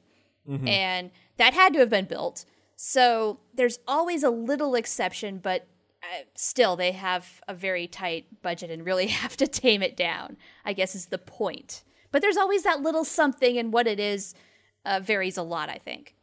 and 0.48 1.10
that 1.36 1.54
had 1.54 1.72
to 1.74 1.78
have 1.80 1.90
been 1.90 2.06
built. 2.06 2.44
So 2.76 3.40
there's 3.54 3.78
always 3.86 4.22
a 4.22 4.30
little 4.30 4.74
exception, 4.74 5.38
but 5.38 5.66
uh, 6.02 6.24
still 6.34 6.74
they 6.74 6.92
have 6.92 7.40
a 7.46 7.54
very 7.54 7.86
tight 7.86 8.42
budget 8.42 8.70
and 8.70 8.84
really 8.84 9.06
have 9.22 9.36
to 9.38 9.46
tame 9.46 9.82
it 9.82 9.96
down. 9.96 10.36
I 10.64 10.72
guess 10.72 10.94
is 10.94 11.06
the 11.06 11.18
point. 11.18 11.84
But 12.10 12.22
there's 12.22 12.36
always 12.36 12.62
that 12.64 12.82
little 12.82 13.04
something, 13.04 13.56
and 13.56 13.72
what 13.72 13.86
it 13.86 13.98
is 13.98 14.34
uh, 14.84 15.00
varies 15.00 15.36
a 15.36 15.42
lot. 15.42 15.68
I 15.68 15.78
think. 15.78 16.16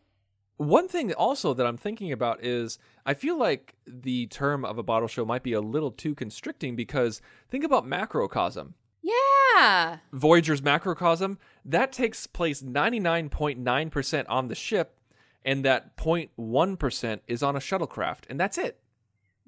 One 0.58 0.90
thing 0.90 1.14
also 1.14 1.54
that 1.54 1.66
I'm 1.66 1.78
thinking 1.78 2.12
about 2.12 2.44
is 2.44 2.78
I 3.06 3.14
feel 3.14 3.38
like 3.38 3.76
the 3.88 4.28
term 4.28 4.66
of 4.66 4.78
a 4.78 4.84
bottle 4.84 5.08
show 5.08 5.24
might 5.24 5.42
be 5.42 5.54
a 5.54 5.62
little 5.62 5.90
too 5.90 6.14
constricting 6.14 6.76
because 6.76 7.22
think 7.50 7.64
about 7.64 7.88
macrocosm. 7.88 8.74
Yeah. 9.02 9.98
Voyager's 10.14 10.62
macrocosm, 10.62 11.38
that 11.66 11.92
takes 11.92 12.28
place 12.28 12.62
99.9% 12.62 14.26
on 14.28 14.48
the 14.48 14.56
ship, 14.56 14.96
and 15.44 15.64
that 15.66 15.96
0.1% 15.98 17.20
is 17.28 17.42
on 17.44 17.56
a 17.56 17.60
shuttlecraft, 17.60 18.24
and 18.30 18.40
that's 18.40 18.58
it. 18.58 18.80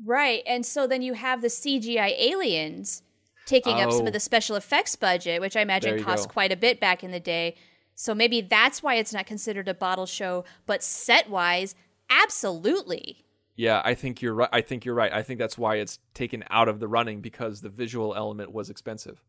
Right. 0.04 0.42
And 0.48 0.66
so 0.66 0.88
then 0.88 1.02
you 1.02 1.14
have 1.14 1.42
the 1.42 1.48
CGI 1.50 2.16
aliens 2.18 3.04
taking 3.46 3.80
up 3.82 3.92
some 3.92 4.04
Oh. 4.04 4.08
of 4.08 4.14
the 4.14 4.20
special 4.20 4.56
effects 4.56 4.96
budget, 4.96 5.42
which 5.42 5.56
I 5.56 5.62
imagine 5.62 6.04
cost 6.04 6.28
go. 6.30 6.34
quite 6.34 6.52
a 6.52 6.56
bit 6.56 6.80
back 6.80 7.04
in 7.04 7.12
the 7.12 7.20
day. 7.20 7.56
So 7.94 8.16
maybe 8.16 8.42
that's 8.42 8.82
why 8.82 8.96
it's 8.96 9.14
not 9.14 9.26
considered 9.26 9.68
a 9.68 9.74
bottle 9.74 10.06
show, 10.06 10.44
but 10.66 10.82
set 10.82 11.30
wise, 11.30 11.76
absolutely. 12.10 13.26
Yeah, 13.56 13.82
I 13.84 13.94
think 13.94 14.22
you're 14.22 14.34
right. 14.34 14.50
I 14.52 14.62
think 14.62 14.86
you're 14.86 14.96
right. 14.96 15.12
I 15.12 15.22
think 15.22 15.38
that's 15.40 15.58
why 15.58 15.76
it's 15.76 16.00
taken 16.14 16.44
out 16.50 16.68
of 16.68 16.80
the 16.80 16.88
running 16.88 17.22
because 17.22 17.62
the 17.62 17.70
visual 17.70 18.16
element 18.16 18.52
was 18.52 18.70
expensive. 18.70 19.22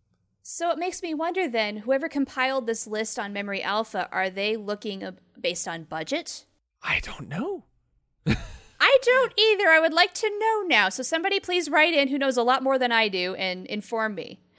So 0.42 0.70
it 0.70 0.78
makes 0.78 1.02
me 1.02 1.14
wonder 1.14 1.48
then, 1.48 1.78
whoever 1.78 2.08
compiled 2.08 2.66
this 2.66 2.86
list 2.86 3.18
on 3.18 3.32
Memory 3.32 3.62
Alpha, 3.62 4.08
are 4.10 4.28
they 4.28 4.56
looking 4.56 5.08
based 5.40 5.68
on 5.68 5.84
budget? 5.84 6.46
I 6.82 7.00
don't 7.00 7.28
know. 7.28 7.64
I 8.26 8.98
don't 9.02 9.32
either. 9.38 9.68
I 9.68 9.80
would 9.80 9.92
like 9.92 10.14
to 10.14 10.38
know 10.40 10.62
now. 10.66 10.88
So 10.88 11.02
somebody 11.02 11.38
please 11.38 11.70
write 11.70 11.94
in 11.94 12.08
who 12.08 12.18
knows 12.18 12.36
a 12.36 12.42
lot 12.42 12.62
more 12.62 12.78
than 12.78 12.90
I 12.90 13.08
do 13.08 13.34
and 13.36 13.66
inform 13.66 14.16
me. 14.16 14.40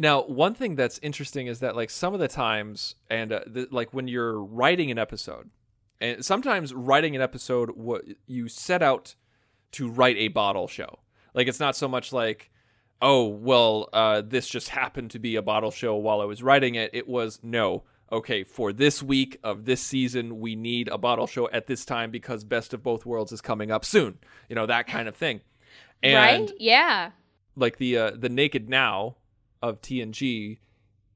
Now, 0.00 0.22
one 0.22 0.54
thing 0.54 0.76
that's 0.76 0.98
interesting 1.02 1.46
is 1.46 1.60
that 1.60 1.76
like 1.76 1.90
some 1.90 2.14
of 2.14 2.20
the 2.20 2.26
times, 2.26 2.94
and 3.10 3.30
uh, 3.30 3.40
the, 3.46 3.68
like 3.70 3.92
when 3.92 4.08
you're 4.08 4.42
writing 4.42 4.90
an 4.90 4.96
episode, 4.96 5.50
and 6.00 6.24
sometimes 6.24 6.72
writing 6.72 7.14
an 7.14 7.20
episode, 7.20 7.72
what 7.76 8.04
you 8.26 8.48
set 8.48 8.82
out 8.82 9.14
to 9.72 9.90
write 9.90 10.16
a 10.16 10.28
bottle 10.28 10.66
show. 10.68 11.00
Like 11.34 11.48
it's 11.48 11.60
not 11.60 11.76
so 11.76 11.86
much 11.86 12.14
like, 12.14 12.49
oh 13.02 13.26
well, 13.26 13.88
uh, 13.92 14.22
this 14.22 14.48
just 14.48 14.68
happened 14.68 15.10
to 15.12 15.18
be 15.18 15.36
a 15.36 15.42
bottle 15.42 15.70
show 15.70 15.96
while 15.96 16.20
I 16.20 16.24
was 16.24 16.42
writing 16.42 16.74
it. 16.74 16.90
It 16.92 17.08
was 17.08 17.40
no. 17.42 17.84
Okay, 18.12 18.42
for 18.42 18.72
this 18.72 19.02
week 19.02 19.38
of 19.44 19.64
this 19.66 19.80
season, 19.80 20.40
we 20.40 20.56
need 20.56 20.88
a 20.88 20.98
bottle 20.98 21.28
show 21.28 21.48
at 21.50 21.68
this 21.68 21.84
time 21.84 22.10
because 22.10 22.42
Best 22.42 22.74
of 22.74 22.82
Both 22.82 23.06
Worlds 23.06 23.30
is 23.30 23.40
coming 23.40 23.70
up 23.70 23.84
soon. 23.84 24.18
You 24.48 24.56
know 24.56 24.66
that 24.66 24.86
kind 24.88 25.08
of 25.08 25.16
thing. 25.16 25.40
And 26.02 26.48
right? 26.48 26.50
Yeah. 26.58 27.10
like 27.56 27.76
the 27.76 27.96
uh, 27.98 28.10
the 28.16 28.28
Naked 28.28 28.68
Now 28.68 29.16
of 29.62 29.80
TNG 29.80 30.58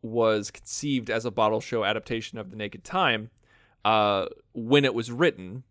was 0.02 0.50
conceived 0.50 1.08
as 1.10 1.24
a 1.24 1.30
bottle 1.30 1.60
show 1.60 1.82
adaptation 1.84 2.38
of 2.38 2.50
the 2.50 2.56
Naked 2.56 2.84
Time 2.84 3.30
uh, 3.84 4.26
when 4.52 4.84
it 4.84 4.94
was 4.94 5.10
written, 5.10 5.64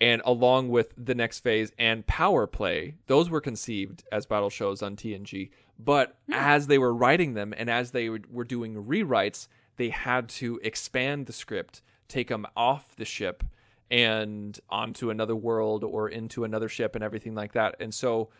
and 0.00 0.22
along 0.24 0.70
with 0.70 0.94
the 0.96 1.14
next 1.14 1.40
phase 1.40 1.72
and 1.78 2.06
Power 2.06 2.46
Play, 2.46 2.94
those 3.06 3.28
were 3.28 3.40
conceived 3.40 4.04
as 4.10 4.26
bottle 4.26 4.50
shows 4.50 4.82
on 4.82 4.96
TNG. 4.96 5.50
But 5.78 6.16
hmm. 6.26 6.34
as 6.34 6.66
they 6.66 6.78
were 6.78 6.94
writing 6.94 7.34
them 7.34 7.54
and 7.56 7.68
as 7.68 7.90
they 7.90 8.08
were 8.08 8.44
doing 8.44 8.84
rewrites, 8.84 9.46
they 9.76 9.90
had 9.90 10.28
to 10.28 10.60
expand 10.62 11.26
the 11.26 11.32
script, 11.32 11.82
take 12.08 12.28
them 12.28 12.46
off 12.56 12.96
the 12.96 13.04
ship 13.04 13.44
and 13.90 14.58
onto 14.68 15.10
another 15.10 15.34
world 15.34 15.84
or 15.84 16.08
into 16.08 16.44
another 16.44 16.68
ship 16.68 16.94
and 16.94 17.02
everything 17.02 17.34
like 17.34 17.52
that. 17.52 17.76
And 17.80 17.92
so 17.92 18.30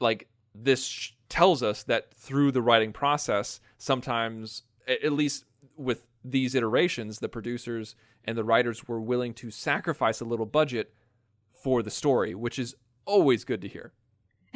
like 0.00 0.28
this 0.54 0.84
sh- 0.84 1.10
tells 1.28 1.62
us 1.62 1.84
that 1.84 2.12
through 2.14 2.52
the 2.52 2.60
writing 2.60 2.92
process 2.92 3.60
sometimes 3.78 4.64
at 4.86 5.12
least 5.12 5.44
with 5.76 6.06
these 6.24 6.54
iterations 6.54 7.18
the 7.18 7.28
producers 7.28 7.94
and 8.24 8.38
the 8.38 8.44
writers 8.44 8.86
were 8.86 9.00
willing 9.00 9.34
to 9.34 9.50
sacrifice 9.50 10.20
a 10.20 10.24
little 10.24 10.46
budget 10.46 10.92
for 11.62 11.82
the 11.82 11.90
story 11.90 12.34
which 12.34 12.58
is 12.58 12.74
always 13.04 13.44
good 13.44 13.60
to 13.60 13.68
hear 13.68 13.92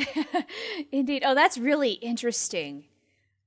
Indeed. 0.92 1.22
Oh, 1.24 1.34
that's 1.34 1.58
really 1.58 1.92
interesting. 1.92 2.84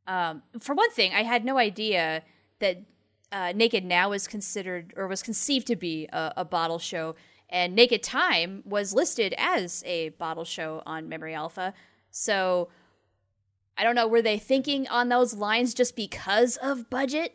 Um, 0.08 0.44
for 0.60 0.74
one 0.74 0.92
thing, 0.92 1.13
I 1.13 1.24
had 1.24 1.46
no 1.46 1.58
idea 1.58 2.24
that 2.60 2.84
uh, 3.32 3.54
Naked 3.56 3.86
Now 3.86 4.10
was 4.10 4.28
considered 4.28 4.94
or 4.98 5.08
was 5.08 5.22
conceived 5.22 5.68
to 5.68 5.76
be 5.76 6.08
a, 6.12 6.34
a 6.38 6.46
bottle 6.46 6.80
show, 6.80 7.15
and 7.50 7.76
Naked 7.76 8.04
Time 8.04 8.63
was 8.65 8.94
listed 8.94 9.36
as 9.38 9.84
a 9.86 10.10
bottle 10.10 10.46
show 10.46 10.82
on 10.86 11.08
Memory 11.08 11.34
Alpha. 11.34 11.74
So 12.12 12.70
I 13.80 13.84
don't 13.84 13.96
know, 13.96 14.08
were 14.08 14.22
they 14.22 14.38
thinking 14.38 14.88
on 14.89 15.08
those 15.08 15.34
lines 15.34 15.74
just 15.74 15.96
because 15.96 16.58
of 16.58 16.89
budget? 16.89 17.34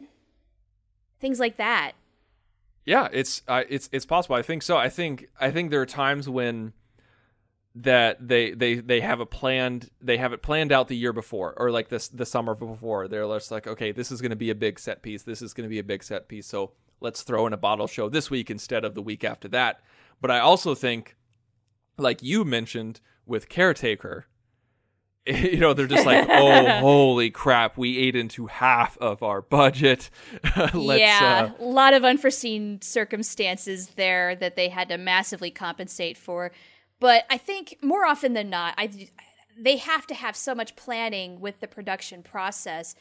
Things 1.18 1.40
like 1.40 1.57
that. 1.57 1.92
yeah 2.85 3.09
it's 3.11 3.40
uh, 3.48 3.62
it's 3.68 3.88
it's 3.92 4.04
possible. 4.04 4.37
I 4.37 4.42
think 4.42 4.62
so. 4.62 4.76
I 4.76 4.90
think 4.90 5.28
i 5.40 5.50
think 5.50 5.70
there 5.70 5.80
are 5.80 5.87
times 5.87 6.28
when 6.28 6.74
that 7.74 8.28
they 8.28 8.52
they 8.52 8.74
they 8.74 9.00
have 9.00 9.20
a 9.20 9.26
planned 9.26 9.90
they 10.00 10.18
have 10.18 10.33
it 10.35 10.42
planned 10.42 10.70
out 10.70 10.87
the 10.88 10.96
year 10.96 11.12
before 11.12 11.54
or 11.57 11.70
like 11.70 11.88
this 11.88 12.09
the 12.09 12.26
summer 12.26 12.54
before. 12.54 13.09
They're 13.09 13.26
just 13.26 13.50
like 13.50 13.66
okay 13.66 13.90
this 13.90 14.12
is 14.12 14.20
going 14.20 14.30
to 14.30 14.37
be 14.37 14.50
a 14.50 14.54
big 14.54 14.78
set 14.78 15.00
piece. 15.02 15.22
This 15.22 15.40
is 15.40 15.54
going 15.54 15.64
to 15.64 15.70
be 15.70 15.78
a 15.78 15.85
big 15.85 16.04
set 16.04 16.28
piece 16.28 16.46
so 16.46 16.72
let's 17.00 17.22
throw 17.22 17.46
in 17.46 17.52
a 17.54 17.57
bottle 17.57 17.87
show 17.87 18.09
this 18.11 18.30
week 18.30 18.50
instead 18.50 18.85
of 18.85 18.94
the 18.94 19.02
week 19.02 19.24
after 19.24 19.48
that. 19.48 19.80
But 20.20 20.30
i 20.30 20.38
also 20.40 20.74
think 20.74 21.16
like 21.96 22.22
you 22.22 22.44
mentioned 22.44 23.00
with 23.24 23.48
caretaker 23.48 24.26
you 25.26 25.58
know 25.58 25.72
they're 25.72 25.87
just 25.87 26.04
like 26.04 26.28
oh 26.28 26.68
holy 26.80 27.30
crap 27.30 27.78
we 27.78 27.96
ate 27.98 28.14
into 28.14 28.46
half 28.46 28.98
of 28.98 29.22
our 29.22 29.40
budget 29.40 30.10
let's 30.74 31.00
yeah, 31.00 31.50
uh, 31.58 31.64
a 31.64 31.64
lot 31.64 31.94
of 31.94 32.04
unforeseen 32.04 32.80
circumstances 32.82 33.88
there 33.96 34.37
that 34.37 34.54
they 34.56 34.68
had 34.68 34.88
to 34.90 34.98
massively 34.98 35.50
compensate 35.50 36.18
for. 36.18 36.52
But 37.00 37.24
I 37.30 37.38
think 37.38 37.78
more 37.82 38.04
often 38.04 38.34
than 38.34 38.50
not, 38.50 38.74
I 38.76 39.08
they 39.58 39.76
have 39.78 40.06
to 40.08 40.14
have 40.14 40.37
so 40.37 40.54
much 40.54 40.76
planning 40.76 41.40
with 41.40 41.60
the 41.60 41.68
production 41.68 42.22
process. 42.22 42.94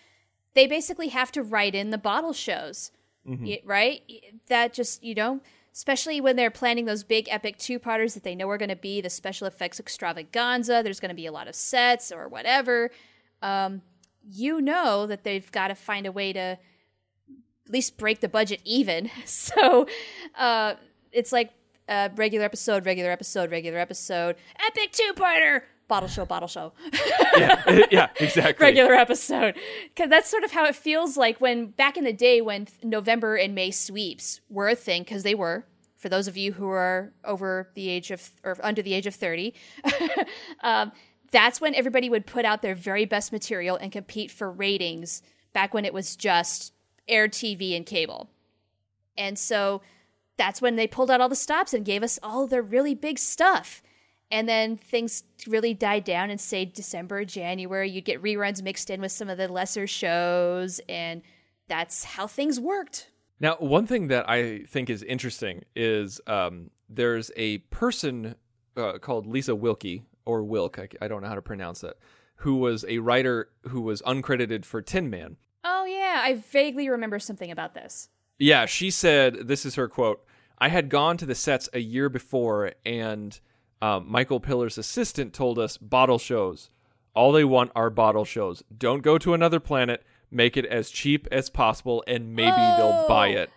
They 0.54 0.68
basically 0.68 1.10
have 1.10 1.32
to 1.34 1.42
write 1.44 1.76
in 1.76 1.90
the 1.90 1.98
bottle 1.98 2.34
shows, 2.34 2.92
Y- 3.26 3.62
right? 3.66 4.02
That 4.48 4.74
just 4.74 5.04
you 5.04 5.16
know, 5.16 5.42
especially 5.74 6.22
when 6.22 6.36
they're 6.36 6.52
planning 6.52 6.86
those 6.86 7.04
big 7.04 7.28
epic 7.30 7.58
two 7.58 7.80
parters 7.80 8.14
that 8.14 8.24
they 8.24 8.36
know 8.36 8.50
are 8.50 8.58
going 8.58 8.70
to 8.70 8.76
be 8.76 9.02
the 9.02 9.10
special 9.10 9.48
effects 9.48 9.80
extravaganza. 9.80 10.82
There's 10.84 11.00
going 11.00 11.10
to 11.10 11.16
be 11.16 11.26
a 11.26 11.32
lot 11.32 11.48
of 11.48 11.56
sets 11.56 12.12
or 12.12 12.28
whatever. 12.28 12.92
Um, 13.42 13.82
you 14.30 14.62
know 14.62 15.08
that 15.08 15.24
they've 15.24 15.52
got 15.52 15.70
to 15.70 15.76
find 15.76 16.06
a 16.06 16.12
way 16.12 16.32
to 16.34 16.40
at 16.40 16.60
least 17.70 17.98
break 17.98 18.22
the 18.22 18.30
budget 18.30 18.62
even. 18.64 19.10
So 19.26 19.88
uh, 20.38 20.76
it's 21.12 21.32
like 21.32 21.52
uh, 21.90 22.10
regular 22.16 22.46
episode, 22.46 22.86
regular 22.86 23.12
episode, 23.12 23.52
regular 23.52 23.80
episode, 23.80 24.36
epic 24.66 24.92
two 24.92 25.14
parter, 25.16 25.62
bottle 25.88 26.10
show, 26.10 26.26
bottle 26.26 26.48
show, 26.48 26.74
yeah 27.38 27.86
yeah 27.92 28.10
exactly 28.20 28.64
regular 28.64 28.94
episode. 28.94 29.56
Because 29.90 30.10
that's 30.10 30.30
sort 30.30 30.44
of 30.44 30.52
how 30.52 30.66
it 30.66 30.76
feels 30.76 31.18
like 31.18 31.40
when 31.42 31.68
back 31.68 31.98
in 31.98 32.04
the 32.04 32.14
day 32.14 32.42
when 32.42 32.68
November 32.82 33.36
and 33.36 33.54
May 33.56 33.72
sweeps 33.72 34.42
were 34.50 34.70
a 34.70 34.76
thing, 34.76 35.04
because 35.04 35.24
they 35.24 35.36
were. 35.36 35.66
For 35.98 36.10
those 36.10 36.28
of 36.28 36.36
you 36.36 36.52
who 36.52 36.68
are 36.68 37.14
over 37.24 37.70
the 37.76 37.88
age 37.88 38.12
of 38.12 38.32
or 38.44 38.58
under 38.62 38.82
the 38.82 38.94
age 38.94 39.08
of 39.08 39.16
30, 39.16 39.54
um, 40.62 40.92
that's 41.32 41.62
when 41.62 41.74
everybody 41.76 42.10
would 42.10 42.26
put 42.26 42.44
out 42.44 42.62
their 42.62 42.76
very 42.76 43.06
best 43.06 43.32
material 43.32 43.78
and 43.78 43.90
compete 43.90 44.30
for 44.30 44.52
ratings 44.52 45.22
back 45.54 45.74
when 45.74 45.86
it 45.86 45.94
was 45.94 46.18
just 46.18 46.74
air 47.08 47.30
TV 47.30 47.76
and 47.76 47.86
cable. 47.86 48.30
And 49.18 49.40
so 49.40 49.82
that's 50.38 50.62
when 50.62 50.76
they 50.76 50.88
pulled 50.88 51.12
out 51.12 51.22
all 51.22 51.30
the 51.30 51.36
stops 51.36 51.74
and 51.74 51.86
gave 51.86 52.04
us 52.04 52.20
all 52.22 52.48
the 52.48 52.62
really 52.62 52.96
big 52.96 53.20
stuff. 53.20 53.82
And 54.34 54.50
then 54.50 54.78
things 54.78 55.26
really 55.46 55.76
died 55.76 56.06
down 56.06 56.32
in, 56.32 56.40
say, 56.40 56.66
December, 56.66 57.24
January. 57.24 57.88
You'd 57.88 58.06
get 58.06 58.20
reruns 58.20 58.64
mixed 58.64 58.90
in 58.90 59.00
with 59.00 59.12
some 59.12 59.30
of 59.30 59.38
the 59.38 59.48
lesser 59.48 59.86
shows, 59.86 60.82
and 60.90 61.22
that's 61.68 62.04
how 62.04 62.26
things 62.26 62.60
worked. 62.60 63.12
Now, 63.40 63.58
one 63.60 63.86
thing 63.86 64.08
that 64.08 64.28
I 64.28 64.64
think 64.68 64.90
is 64.90 65.04
interesting 65.04 65.66
is 65.76 66.20
um, 66.26 66.72
there's 66.90 67.30
a 67.38 67.60
person 67.60 68.34
uh, 68.76 68.98
called 68.98 69.28
Lisa 69.28 69.54
Wilkie 69.54 70.02
or 70.26 70.44
Wilk, 70.44 70.80
I, 70.80 70.88
I 71.00 71.08
don't 71.08 71.22
know 71.22 71.28
how 71.28 71.36
to 71.36 71.42
pronounce 71.44 71.84
it, 71.84 71.96
who 72.38 72.56
was 72.56 72.84
a 72.88 72.98
writer 72.98 73.50
who 73.68 73.82
was 73.82 74.02
uncredited 74.02 74.66
for 74.66 74.82
Tin 74.82 75.12
Man. 75.12 75.38
Oh, 75.64 75.86
yeah, 75.86 76.22
I 76.24 76.42
vaguely 76.52 76.90
remember 76.90 77.20
something 77.20 77.52
about 77.52 77.76
this. 77.76 78.10
Yeah, 78.40 78.66
she 78.66 78.90
said, 78.90 79.48
this 79.48 79.64
is 79.64 79.76
her 79.76 79.88
quote 79.88 80.26
I 80.58 80.70
had 80.70 80.90
gone 80.90 81.18
to 81.18 81.28
the 81.28 81.36
sets 81.36 81.70
a 81.72 81.80
year 81.80 82.10
before, 82.10 82.72
and 82.84 83.40
um, 83.84 84.06
Michael 84.10 84.40
Piller's 84.40 84.78
assistant 84.78 85.34
told 85.34 85.60
us 85.60 85.78
bottle 85.78 86.18
shows. 86.20 86.70
All 87.14 87.32
they 87.32 87.44
want 87.44 87.72
are 87.76 87.90
bottle 87.90 88.26
shows. 88.26 88.64
Don't 88.76 89.02
go 89.04 89.18
to 89.18 89.34
another 89.34 89.60
planet. 89.60 90.04
Make 90.32 90.56
it 90.58 90.66
as 90.66 90.90
cheap 90.90 91.28
as 91.32 91.50
possible, 91.50 92.04
and 92.08 92.34
maybe 92.36 92.50
they'll 92.78 93.08
buy 93.08 93.36
Oh. 93.36 93.42
it. 93.42 93.50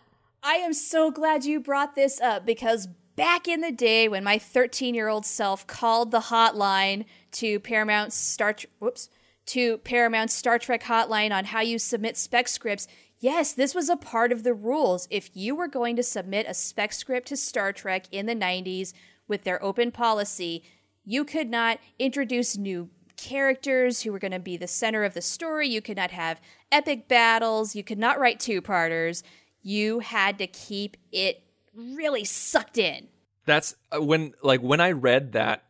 I 0.43 0.55
am 0.57 0.73
so 0.75 1.11
glad 1.11 1.45
you 1.45 1.61
brought 1.61 1.95
this 1.95 2.21
up 2.21 2.45
because 2.45 2.89
back 3.17 3.49
in 3.49 3.61
the 3.62 3.73
day 3.73 4.09
when 4.09 4.23
my 4.25 4.39
13 4.39 4.95
year 4.95 5.09
old 5.09 5.25
self 5.25 5.67
called 5.67 6.11
the 6.11 6.21
hotline 6.21 7.05
to 7.33 7.59
Paramount 7.61 8.12
Star 8.12 8.55
whoops 8.79 9.09
to 9.47 9.79
Paramount 9.79 10.31
Star 10.31 10.59
Trek 10.59 10.83
hotline 10.83 11.33
on 11.33 11.47
how 11.47 11.61
you 11.61 11.79
submit 11.79 12.17
spec 12.17 12.49
scripts. 12.49 12.87
Yes, 13.19 13.53
this 13.55 13.75
was 13.75 13.89
a 13.89 13.97
part 13.97 14.33
of 14.33 14.43
the 14.43 14.53
rules. 14.55 15.09
If 15.11 15.31
you 15.35 15.55
were 15.57 15.69
going 15.69 15.97
to 15.97 16.03
submit 16.03 16.47
a 16.49 16.53
spec 16.55 16.93
script 16.93 17.29
to 17.29 17.37
Star 17.37 17.73
Trek 17.73 18.05
in 18.12 18.27
the 18.27 18.35
90s 18.35 18.93
with 19.29 19.45
their 19.45 19.62
open 19.62 19.91
policy, 19.91 20.62
you 21.05 21.25
could 21.25 21.49
not 21.49 21.79
introduce 21.99 22.57
new 22.57 22.91
characters 23.17 24.03
who 24.03 24.12
were 24.12 24.19
going 24.19 24.33
to 24.33 24.39
be 24.39 24.57
the 24.57 24.67
center 24.67 25.05
of 25.05 25.15
the 25.15 25.23
story. 25.23 25.69
You 25.69 25.81
could 25.81 25.97
not 25.97 26.11
have 26.11 26.41
epic 26.71 27.09
battles. 27.09 27.75
You 27.75 27.83
could 27.83 27.99
not 27.99 28.19
write 28.19 28.41
two 28.41 28.61
parters. 28.61 29.23
You 29.62 30.01
had 30.01 30.39
to 30.39 30.47
keep 30.47 30.97
it 31.12 31.43
really 31.75 32.25
sucked 32.25 32.79
in. 32.79 33.09
That's 33.45 33.75
uh, 33.93 34.03
when, 34.03 34.35
like, 34.43 34.61
when 34.61 34.81
I 34.81 34.93
read 34.93 35.33
that 35.33 35.67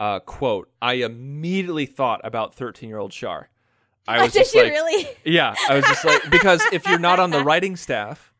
uh, 0.00 0.18
quote, 0.18 0.70
I 0.80 0.94
immediately 0.94 1.86
thought 1.86 2.22
about 2.24 2.54
13 2.54 2.88
year 2.88 2.98
old 2.98 3.12
Char. 3.12 3.50
I 4.08 4.22
was 4.22 4.32
just 4.32 4.54
like, 4.54 4.70
really? 4.70 5.06
Yeah, 5.24 5.54
I 5.68 5.76
was 5.76 5.84
just 5.84 6.04
like 6.04 6.30
because 6.30 6.62
if 6.72 6.86
you're 6.88 6.98
not 6.98 7.20
on 7.20 7.30
the 7.30 7.44
writing 7.44 7.76
staff 7.76 8.32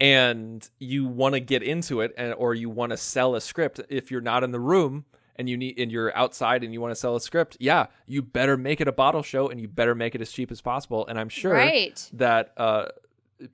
and 0.00 0.68
you 0.78 1.06
want 1.06 1.34
to 1.34 1.40
get 1.40 1.62
into 1.62 2.00
it 2.00 2.12
and 2.16 2.34
or 2.34 2.54
you 2.54 2.68
want 2.68 2.90
to 2.90 2.96
sell 2.96 3.34
a 3.34 3.40
script, 3.40 3.80
if 3.88 4.10
you're 4.10 4.20
not 4.20 4.44
in 4.44 4.50
the 4.50 4.60
room 4.60 5.04
and 5.36 5.48
you 5.48 5.56
need 5.56 5.78
and 5.78 5.90
you're 5.92 6.16
outside 6.16 6.62
and 6.64 6.72
you 6.72 6.80
want 6.80 6.90
to 6.92 6.96
sell 6.96 7.16
a 7.16 7.20
script, 7.20 7.56
yeah, 7.60 7.86
you 8.06 8.22
better 8.22 8.56
make 8.56 8.80
it 8.80 8.88
a 8.88 8.92
bottle 8.92 9.22
show 9.22 9.48
and 9.48 9.60
you 9.60 9.68
better 9.68 9.94
make 9.94 10.14
it 10.14 10.20
as 10.20 10.30
cheap 10.32 10.50
as 10.50 10.60
possible. 10.60 11.06
And 11.06 11.18
I'm 11.18 11.28
sure 11.28 11.52
Right. 11.52 12.08
that 12.14 12.52
uh 12.56 12.86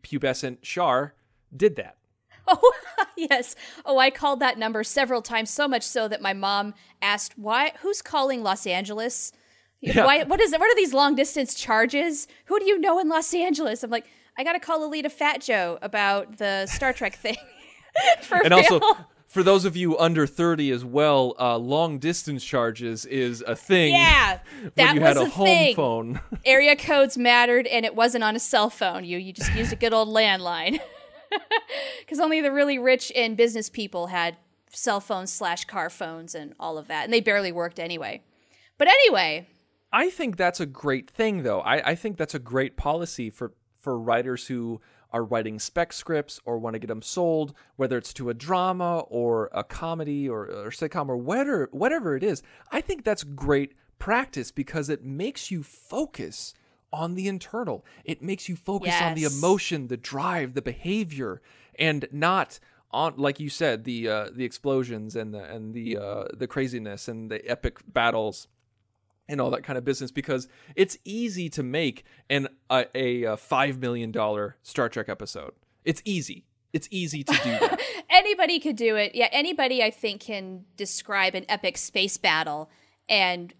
pubescent 0.02 0.62
Char 0.62 1.14
did 1.56 1.76
that. 1.76 1.96
Oh, 2.48 2.72
yes. 3.16 3.54
Oh, 3.84 3.98
I 3.98 4.10
called 4.10 4.40
that 4.40 4.58
number 4.58 4.82
several 4.82 5.22
times, 5.22 5.48
so 5.48 5.68
much 5.68 5.84
so 5.84 6.08
that 6.08 6.20
my 6.20 6.32
mom 6.32 6.74
asked, 7.00 7.38
"Why? 7.38 7.72
Who's 7.82 8.02
calling 8.02 8.42
Los 8.42 8.66
Angeles? 8.66 9.30
Yeah. 9.80 10.04
Why? 10.04 10.24
What 10.24 10.40
is 10.40 10.52
it? 10.52 10.58
What 10.58 10.68
are 10.68 10.74
these 10.74 10.92
long 10.92 11.14
distance 11.14 11.54
charges? 11.54 12.26
Who 12.46 12.58
do 12.58 12.64
you 12.66 12.80
know 12.80 12.98
in 12.98 13.08
Los 13.08 13.32
Angeles?" 13.32 13.84
I'm 13.84 13.90
like, 13.90 14.06
"I 14.36 14.44
got 14.44 14.52
to 14.54 14.60
call 14.60 14.88
Alita 14.90 15.10
Fat 15.10 15.40
Joe 15.40 15.78
about 15.82 16.38
the 16.38 16.66
Star 16.66 16.92
Trek 16.92 17.14
thing." 17.16 17.36
For 18.22 18.36
And 18.42 18.50
real. 18.54 18.58
also 18.58 18.80
for 19.26 19.42
those 19.42 19.64
of 19.64 19.76
you 19.76 19.98
under 19.98 20.26
30 20.26 20.70
as 20.72 20.84
well, 20.84 21.34
uh, 21.38 21.56
long 21.58 21.98
distance 21.98 22.42
charges 22.44 23.04
is 23.06 23.42
a 23.46 23.54
thing. 23.56 23.92
yeah, 23.94 24.40
that 24.76 24.94
you 24.94 25.00
was 25.00 25.08
had 25.08 25.16
a 25.16 25.22
a 25.22 25.28
home 25.28 25.46
thing. 25.46 25.74
phone. 25.76 26.20
Area 26.44 26.76
codes 26.76 27.16
mattered, 27.18 27.66
and 27.66 27.84
it 27.86 27.94
wasn't 27.94 28.24
on 28.24 28.34
a 28.36 28.38
cell 28.38 28.68
phone. 28.70 29.04
You 29.04 29.18
you 29.18 29.32
just 29.32 29.54
used 29.54 29.72
a 29.72 29.76
good 29.76 29.92
old 29.92 30.08
landline. 30.08 30.80
Because 32.00 32.20
only 32.20 32.40
the 32.42 32.52
really 32.52 32.78
rich 32.78 33.10
and 33.16 33.36
business 33.36 33.70
people 33.70 34.08
had 34.08 34.36
cell 34.70 35.00
phones 35.00 35.32
slash 35.32 35.64
car 35.64 35.88
phones 35.88 36.34
and 36.34 36.54
all 36.60 36.76
of 36.78 36.88
that, 36.88 37.04
and 37.04 37.12
they 37.12 37.20
barely 37.20 37.50
worked 37.52 37.78
anyway. 37.78 38.22
But 38.78 38.88
anyway, 38.88 39.48
I 39.92 40.10
think 40.10 40.36
that's 40.36 40.60
a 40.60 40.66
great 40.66 41.10
thing, 41.10 41.42
though. 41.42 41.60
I, 41.60 41.90
I 41.90 41.94
think 41.94 42.16
that's 42.18 42.34
a 42.34 42.38
great 42.38 42.76
policy 42.76 43.30
for, 43.30 43.52
for 43.82 43.98
writers 43.98 44.46
who 44.46 44.80
are 45.12 45.24
writing 45.24 45.58
spec 45.58 45.92
scripts 45.92 46.40
or 46.44 46.58
want 46.58 46.74
to 46.74 46.78
get 46.78 46.86
them 46.86 47.02
sold, 47.02 47.52
whether 47.76 47.98
it's 47.98 48.14
to 48.14 48.30
a 48.30 48.34
drama 48.34 49.00
or 49.08 49.50
a 49.52 49.62
comedy 49.62 50.28
or, 50.28 50.44
or 50.46 50.70
sitcom 50.70 51.08
or 51.08 51.16
whatever, 51.16 51.68
whatever 51.72 52.16
it 52.16 52.22
is. 52.22 52.42
I 52.70 52.80
think 52.80 53.04
that's 53.04 53.24
great 53.24 53.74
practice 53.98 54.50
because 54.50 54.88
it 54.88 55.04
makes 55.04 55.50
you 55.50 55.62
focus 55.62 56.54
on 56.92 57.14
the 57.14 57.28
internal. 57.28 57.84
It 58.04 58.22
makes 58.22 58.48
you 58.48 58.56
focus 58.56 58.94
on 59.00 59.14
the 59.14 59.24
emotion, 59.24 59.88
the 59.88 59.96
drive, 59.96 60.54
the 60.54 60.62
behavior, 60.62 61.42
and 61.78 62.06
not 62.12 62.58
on 62.90 63.14
like 63.16 63.40
you 63.40 63.48
said 63.48 63.84
the 63.84 64.08
uh, 64.08 64.28
the 64.34 64.44
explosions 64.44 65.16
and 65.16 65.32
the 65.32 65.42
and 65.44 65.72
the 65.72 65.96
uh, 65.96 66.24
the 66.34 66.46
craziness 66.46 67.08
and 67.08 67.30
the 67.30 67.48
epic 67.48 67.78
battles 67.86 68.48
and 69.32 69.40
all 69.40 69.50
that 69.50 69.64
kind 69.64 69.78
of 69.78 69.84
business 69.84 70.12
because 70.12 70.46
it's 70.76 70.98
easy 71.04 71.48
to 71.48 71.62
make 71.62 72.04
an 72.28 72.48
a, 72.70 73.24
a, 73.24 73.36
five 73.36 73.78
million 73.78 74.12
dollar 74.12 74.56
Star 74.62 74.88
Trek 74.88 75.08
episode. 75.08 75.52
It's 75.84 76.02
easy. 76.04 76.44
It's 76.72 76.86
easy 76.90 77.24
to 77.24 77.32
do 77.32 77.50
that. 77.50 77.80
anybody 78.10 78.60
could 78.60 78.76
do 78.76 78.94
it. 78.96 79.14
Yeah, 79.14 79.28
anybody 79.32 79.82
I 79.82 79.90
think 79.90 80.20
can 80.20 80.66
describe 80.76 81.34
an 81.34 81.46
epic 81.48 81.78
space 81.78 82.18
battle, 82.18 82.70
and 83.08 83.52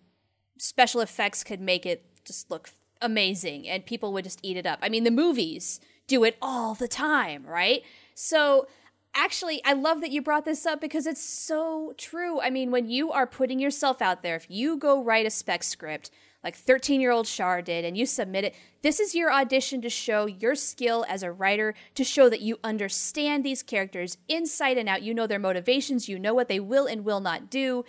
special 0.58 1.00
effects 1.00 1.42
could 1.42 1.60
make 1.60 1.84
it 1.86 2.04
just 2.24 2.50
look 2.50 2.68
amazing, 3.00 3.66
and 3.66 3.84
people 3.84 4.12
would 4.12 4.24
just 4.24 4.40
eat 4.42 4.56
it 4.56 4.66
up. 4.66 4.78
I 4.82 4.90
mean, 4.90 5.04
the 5.04 5.10
movies 5.10 5.80
do 6.06 6.22
it 6.22 6.36
all 6.40 6.74
the 6.74 6.88
time, 6.88 7.44
right? 7.46 7.82
So. 8.14 8.68
Actually, 9.14 9.62
I 9.64 9.74
love 9.74 10.00
that 10.00 10.10
you 10.10 10.22
brought 10.22 10.46
this 10.46 10.64
up 10.64 10.80
because 10.80 11.06
it's 11.06 11.22
so 11.22 11.92
true. 11.98 12.40
I 12.40 12.48
mean, 12.48 12.70
when 12.70 12.88
you 12.88 13.12
are 13.12 13.26
putting 13.26 13.58
yourself 13.58 14.00
out 14.00 14.22
there, 14.22 14.36
if 14.36 14.46
you 14.48 14.76
go 14.78 15.02
write 15.02 15.26
a 15.26 15.30
spec 15.30 15.62
script 15.62 16.10
like 16.42 16.56
13 16.56 17.00
year 17.00 17.12
old 17.12 17.26
Char 17.26 17.60
did 17.62 17.84
and 17.84 17.96
you 17.96 18.06
submit 18.06 18.44
it, 18.44 18.54
this 18.82 18.98
is 19.00 19.14
your 19.14 19.30
audition 19.30 19.82
to 19.82 19.90
show 19.90 20.26
your 20.26 20.54
skill 20.54 21.04
as 21.08 21.22
a 21.22 21.30
writer, 21.30 21.74
to 21.94 22.04
show 22.04 22.30
that 22.30 22.40
you 22.40 22.58
understand 22.64 23.44
these 23.44 23.62
characters 23.62 24.16
inside 24.28 24.78
and 24.78 24.88
out. 24.88 25.02
You 25.02 25.12
know 25.12 25.26
their 25.26 25.38
motivations, 25.38 26.08
you 26.08 26.18
know 26.18 26.34
what 26.34 26.48
they 26.48 26.60
will 26.60 26.86
and 26.86 27.04
will 27.04 27.20
not 27.20 27.50
do. 27.50 27.84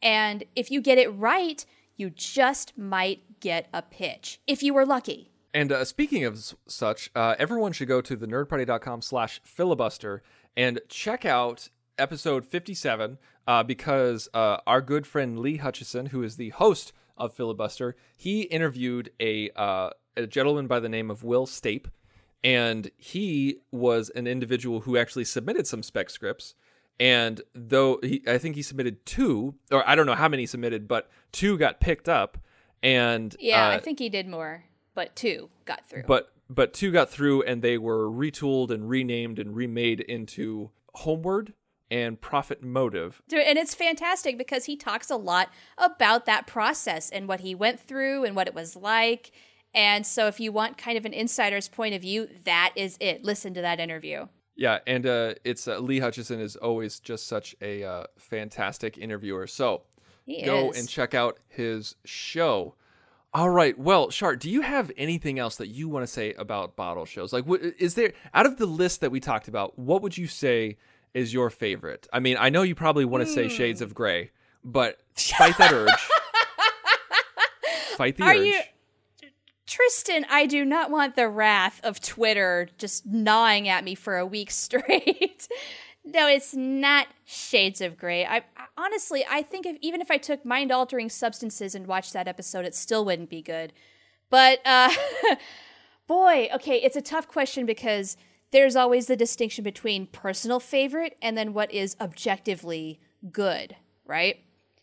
And 0.00 0.44
if 0.54 0.70
you 0.70 0.80
get 0.80 0.96
it 0.98 1.08
right, 1.08 1.64
you 1.96 2.08
just 2.08 2.78
might 2.78 3.40
get 3.40 3.68
a 3.74 3.82
pitch, 3.82 4.40
if 4.46 4.62
you 4.62 4.72
were 4.72 4.86
lucky. 4.86 5.32
And 5.52 5.72
uh, 5.72 5.84
speaking 5.84 6.24
of 6.24 6.34
s- 6.34 6.54
such, 6.68 7.10
uh, 7.16 7.34
everyone 7.38 7.72
should 7.72 7.88
go 7.88 8.00
to 8.00 8.14
the 8.14 8.26
nerdparty.com 8.26 9.02
slash 9.02 9.40
filibuster 9.42 10.22
and 10.58 10.80
check 10.88 11.24
out 11.24 11.68
episode 11.98 12.44
57 12.44 13.18
uh, 13.46 13.62
because 13.62 14.28
uh, 14.34 14.58
our 14.66 14.80
good 14.80 15.06
friend 15.06 15.38
Lee 15.38 15.56
Hutchison, 15.56 16.06
who 16.06 16.24
is 16.24 16.36
the 16.36 16.50
host 16.50 16.92
of 17.16 17.32
Filibuster, 17.32 17.96
he 18.16 18.42
interviewed 18.42 19.10
a, 19.20 19.50
uh, 19.56 19.90
a 20.16 20.26
gentleman 20.26 20.66
by 20.66 20.80
the 20.80 20.88
name 20.88 21.12
of 21.12 21.22
Will 21.22 21.46
Stape. 21.46 21.86
And 22.42 22.90
he 22.96 23.58
was 23.70 24.10
an 24.10 24.26
individual 24.26 24.80
who 24.80 24.96
actually 24.96 25.24
submitted 25.24 25.66
some 25.66 25.82
spec 25.82 26.10
scripts. 26.10 26.56
And 27.00 27.40
though 27.54 28.00
he, 28.02 28.22
I 28.26 28.38
think 28.38 28.56
he 28.56 28.62
submitted 28.62 29.06
two, 29.06 29.54
or 29.70 29.88
I 29.88 29.94
don't 29.94 30.06
know 30.06 30.14
how 30.14 30.28
many 30.28 30.42
he 30.42 30.46
submitted, 30.46 30.88
but 30.88 31.08
two 31.30 31.56
got 31.56 31.80
picked 31.80 32.08
up. 32.08 32.36
And 32.82 33.34
Yeah, 33.38 33.68
uh, 33.68 33.70
I 33.70 33.78
think 33.78 34.00
he 34.00 34.08
did 34.08 34.28
more, 34.28 34.64
but 34.94 35.14
two 35.14 35.50
got 35.64 35.88
through. 35.88 36.04
but 36.06 36.32
but 36.50 36.72
two 36.72 36.90
got 36.90 37.10
through 37.10 37.42
and 37.42 37.62
they 37.62 37.78
were 37.78 38.08
retooled 38.10 38.70
and 38.70 38.88
renamed 38.88 39.38
and 39.38 39.54
remade 39.54 40.00
into 40.00 40.70
homeward 40.94 41.52
and 41.90 42.20
profit 42.20 42.62
motive 42.62 43.22
And 43.32 43.58
it's 43.58 43.74
fantastic 43.74 44.36
because 44.36 44.66
he 44.66 44.76
talks 44.76 45.10
a 45.10 45.16
lot 45.16 45.48
about 45.78 46.26
that 46.26 46.46
process 46.46 47.08
and 47.08 47.26
what 47.28 47.40
he 47.40 47.54
went 47.54 47.80
through 47.80 48.24
and 48.24 48.36
what 48.36 48.46
it 48.46 48.54
was 48.54 48.76
like. 48.76 49.30
And 49.74 50.06
so, 50.06 50.26
if 50.26 50.38
you 50.40 50.50
want 50.52 50.76
kind 50.78 50.96
of 50.98 51.04
an 51.04 51.12
insider's 51.14 51.68
point 51.68 51.94
of 51.94 52.02
view, 52.02 52.28
that 52.44 52.72
is 52.76 52.96
it. 53.00 53.24
Listen 53.24 53.54
to 53.54 53.60
that 53.62 53.80
interview. 53.80 54.26
yeah 54.56 54.78
and 54.86 55.06
uh 55.06 55.34
it's 55.44 55.68
uh, 55.68 55.78
lee 55.78 56.00
hutchison 56.00 56.40
is 56.40 56.56
always 56.56 56.98
just 57.00 57.26
such 57.26 57.54
a 57.62 57.84
uh, 57.84 58.04
fantastic 58.18 58.98
interviewer 58.98 59.46
so 59.46 59.82
He 60.26 60.42
go 60.42 60.70
is. 60.70 60.78
and 60.78 60.88
check 60.88 61.14
out 61.14 61.38
his 61.48 61.94
show 62.04 62.74
all 63.34 63.50
right 63.50 63.78
well 63.78 64.08
shart 64.10 64.40
do 64.40 64.48
you 64.50 64.62
have 64.62 64.90
anything 64.96 65.38
else 65.38 65.56
that 65.56 65.68
you 65.68 65.86
want 65.88 66.02
to 66.02 66.06
say 66.06 66.32
about 66.34 66.76
bottle 66.76 67.04
shows 67.04 67.32
like 67.32 67.44
is 67.78 67.94
there 67.94 68.12
out 68.32 68.46
of 68.46 68.56
the 68.56 68.64
list 68.66 69.00
that 69.02 69.10
we 69.10 69.20
talked 69.20 69.48
about 69.48 69.78
what 69.78 70.00
would 70.02 70.16
you 70.16 70.26
say 70.26 70.76
is 71.14 71.32
your 71.34 71.50
favorite 71.50 72.06
i 72.12 72.18
mean 72.18 72.36
i 72.40 72.48
know 72.48 72.62
you 72.62 72.74
probably 72.74 73.04
want 73.04 73.24
to 73.26 73.30
say 73.32 73.48
shades 73.48 73.80
Hmm. 73.80 73.84
of 73.84 73.94
gray 73.94 74.30
but 74.64 74.98
fight 75.14 75.56
that 75.58 75.72
urge 75.72 75.90
fight 77.96 78.16
the 78.16 78.22
Are 78.24 78.34
urge 78.34 78.46
you- 78.46 78.60
Tristan, 79.66 80.24
I 80.30 80.46
do 80.46 80.64
not 80.64 80.90
want 80.90 81.14
the 81.14 81.28
wrath 81.28 81.78
of 81.84 82.00
Twitter 82.00 82.70
just 82.78 83.04
gnawing 83.04 83.68
at 83.68 83.84
me 83.84 83.94
for 83.94 84.16
a 84.16 84.24
week 84.24 84.50
straight. 84.50 85.46
No, 86.12 86.28
it's 86.28 86.54
not 86.54 87.08
Shades 87.24 87.80
of 87.80 87.96
Grey. 87.96 88.24
I, 88.24 88.38
I 88.56 88.66
honestly, 88.76 89.24
I 89.28 89.42
think 89.42 89.66
if, 89.66 89.76
even 89.80 90.00
if 90.00 90.10
I 90.10 90.16
took 90.16 90.44
mind-altering 90.44 91.10
substances 91.10 91.74
and 91.74 91.86
watched 91.86 92.12
that 92.12 92.28
episode, 92.28 92.64
it 92.64 92.74
still 92.74 93.04
wouldn't 93.04 93.30
be 93.30 93.42
good. 93.42 93.72
But 94.30 94.60
uh, 94.66 94.90
boy, 96.06 96.48
okay, 96.54 96.76
it's 96.76 96.96
a 96.96 97.02
tough 97.02 97.28
question 97.28 97.66
because 97.66 98.16
there's 98.50 98.76
always 98.76 99.06
the 99.06 99.16
distinction 99.16 99.64
between 99.64 100.06
personal 100.06 100.60
favorite 100.60 101.16
and 101.20 101.36
then 101.36 101.52
what 101.52 101.72
is 101.72 101.96
objectively 102.00 103.00
good, 103.30 103.76
right? 104.06 104.40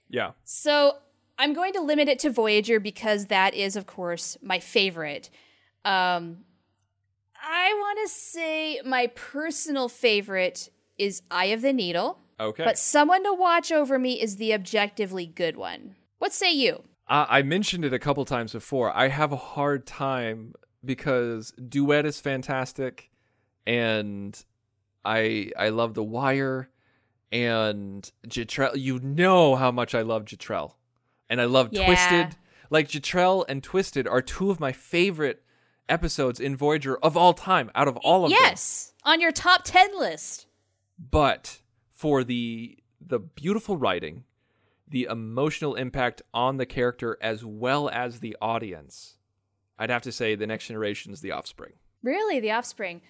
yeah 0.10 0.32
So 0.44 0.98
I'm 1.38 1.54
going 1.54 1.74
to 1.74 1.82
limit 1.82 2.08
it 2.08 2.20
to 2.20 2.30
Voyager 2.30 2.80
because 2.80 3.28
that 3.28 3.54
is, 3.54 3.76
of 3.76 3.86
course, 3.86 4.38
my 4.42 4.60
favorite. 4.60 5.30
Um, 5.84 6.46
I 7.42 7.74
want 7.74 8.00
to 8.04 8.14
say 8.14 8.82
my 8.86 9.08
personal 9.08 9.90
favorite 9.90 10.70
is 10.98 11.22
Eye 11.32 11.46
of 11.46 11.62
the 11.62 11.74
Needle, 11.74 12.20
okay 12.40 12.64
but 12.64 12.78
someone 12.78 13.24
to 13.24 13.34
watch 13.34 13.72
over 13.72 13.98
me 14.00 14.22
is 14.22 14.38
the 14.38 14.54
objectively 14.54 15.26
good 15.26 15.56
one. 15.58 15.96
What 16.20 16.34
say 16.34 16.52
you? 16.54 16.84
Uh, 17.08 17.26
I 17.30 17.42
mentioned 17.44 17.86
it 17.86 17.94
a 17.94 18.00
couple 18.00 18.26
times 18.26 18.52
before. 18.54 18.92
I 18.96 19.10
have 19.10 19.32
a 19.32 19.36
hard 19.38 19.86
time 19.86 20.54
because 20.84 21.52
Duet 21.52 22.06
is 22.06 22.20
fantastic, 22.20 23.12
and 23.68 24.44
I 25.04 25.52
I 25.58 25.70
love 25.70 25.94
The 25.94 26.04
Wire, 26.04 26.70
and 27.32 28.10
Jetrel. 28.28 28.76
You 28.76 29.00
know 29.00 29.56
how 29.56 29.72
much 29.72 29.94
I 29.94 30.02
love 30.02 30.26
Jetrel, 30.26 30.74
and 31.30 31.40
I 31.42 31.46
love 31.46 31.70
Yeah. 31.72 31.86
Twisted. 31.86 32.38
Like 32.72 32.88
Jetrel 32.88 33.46
and 33.48 33.62
Twisted 33.64 34.08
are 34.08 34.22
two 34.22 34.50
of 34.50 34.60
my 34.60 34.72
favorite 34.72 35.44
episodes 35.88 36.40
in 36.40 36.56
Voyager 36.58 36.98
of 36.98 37.16
all 37.16 37.34
time, 37.34 37.70
out 37.76 37.88
of 37.88 37.98
all 37.98 38.26
of 38.26 38.32
them. 38.32 38.40
yes, 38.42 38.94
on 39.04 39.22
your 39.22 39.32
top 39.32 39.64
10 39.64 39.98
list. 40.00 40.48
But 40.98 41.60
for 41.92 42.24
the 42.24 42.78
the 43.00 43.20
beautiful 43.20 43.78
writing 43.78 44.24
the 44.88 45.04
emotional 45.10 45.76
impact 45.76 46.22
on 46.34 46.58
the 46.58 46.66
character 46.66 47.18
as 47.22 47.44
well 47.44 47.90
as 47.90 48.20
the 48.20 48.36
audience 48.42 49.18
i'd 49.80 49.90
have 49.90 50.02
to 50.04 50.12
say 50.12 50.36
the 50.36 50.48
next 50.48 50.68
generation 50.68 51.12
is 51.14 51.22
the 51.22 51.32
offspring 51.32 51.74
Really, 52.04 52.40
The 52.40 52.52
Offspring. 52.52 53.02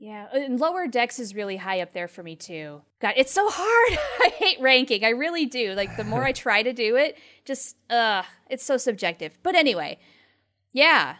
Yeah, 0.00 0.26
and 0.32 0.58
Lower 0.58 0.88
Decks 0.88 1.20
is 1.20 1.32
really 1.32 1.58
high 1.58 1.80
up 1.80 1.92
there 1.92 2.08
for 2.08 2.24
me 2.24 2.34
too. 2.34 2.82
God, 3.00 3.14
it's 3.16 3.30
so 3.30 3.48
hard. 3.52 3.98
I 4.20 4.30
hate 4.34 4.60
ranking. 4.60 5.04
I 5.04 5.10
really 5.10 5.46
do. 5.46 5.74
Like 5.74 5.96
the 5.96 6.02
more 6.02 6.24
I 6.24 6.32
try 6.32 6.64
to 6.64 6.72
do 6.72 6.96
it, 6.96 7.16
just 7.44 7.76
uh, 7.88 8.24
it's 8.50 8.64
so 8.64 8.76
subjective. 8.78 9.38
But 9.44 9.54
anyway, 9.54 10.00
Yeah. 10.72 11.18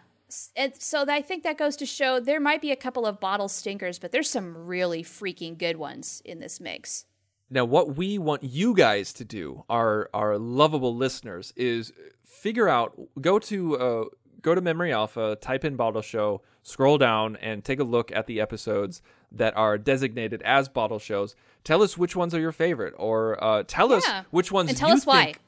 And 0.56 0.72
so 0.80 1.04
I 1.08 1.22
think 1.22 1.42
that 1.44 1.58
goes 1.58 1.76
to 1.76 1.86
show 1.86 2.20
there 2.20 2.40
might 2.40 2.60
be 2.60 2.70
a 2.72 2.76
couple 2.76 3.06
of 3.06 3.20
bottle 3.20 3.48
stinkers, 3.48 3.98
but 3.98 4.12
there's 4.12 4.30
some 4.30 4.56
really 4.66 5.02
freaking 5.02 5.56
good 5.58 5.76
ones 5.76 6.22
in 6.24 6.38
this 6.38 6.60
mix. 6.60 7.04
Now, 7.50 7.64
what 7.66 7.96
we 7.96 8.16
want 8.18 8.42
you 8.42 8.74
guys 8.74 9.12
to 9.14 9.24
do, 9.24 9.64
our 9.68 10.08
our 10.14 10.38
lovable 10.38 10.96
listeners, 10.96 11.52
is 11.56 11.92
figure 12.24 12.68
out. 12.68 12.98
Go 13.20 13.38
to 13.40 13.76
uh, 13.78 14.04
go 14.40 14.54
to 14.54 14.60
Memory 14.62 14.92
Alpha, 14.92 15.36
type 15.40 15.64
in 15.64 15.76
Bottle 15.76 16.00
Show, 16.00 16.40
scroll 16.62 16.96
down, 16.96 17.36
and 17.36 17.62
take 17.62 17.78
a 17.78 17.84
look 17.84 18.10
at 18.10 18.26
the 18.26 18.40
episodes 18.40 19.02
that 19.30 19.54
are 19.56 19.76
designated 19.76 20.40
as 20.42 20.68
bottle 20.68 20.98
shows. 20.98 21.34
Tell 21.62 21.82
us 21.82 21.98
which 21.98 22.16
ones 22.16 22.34
are 22.34 22.40
your 22.40 22.52
favorite, 22.52 22.94
or 22.96 23.42
uh, 23.44 23.64
tell 23.66 23.92
us 23.92 24.06
which 24.30 24.50
ones 24.50 24.70
And 24.70 24.78
tell 24.78 24.88
you 24.88 24.94
us 24.96 25.06
why. 25.06 25.24
think- 25.26 25.38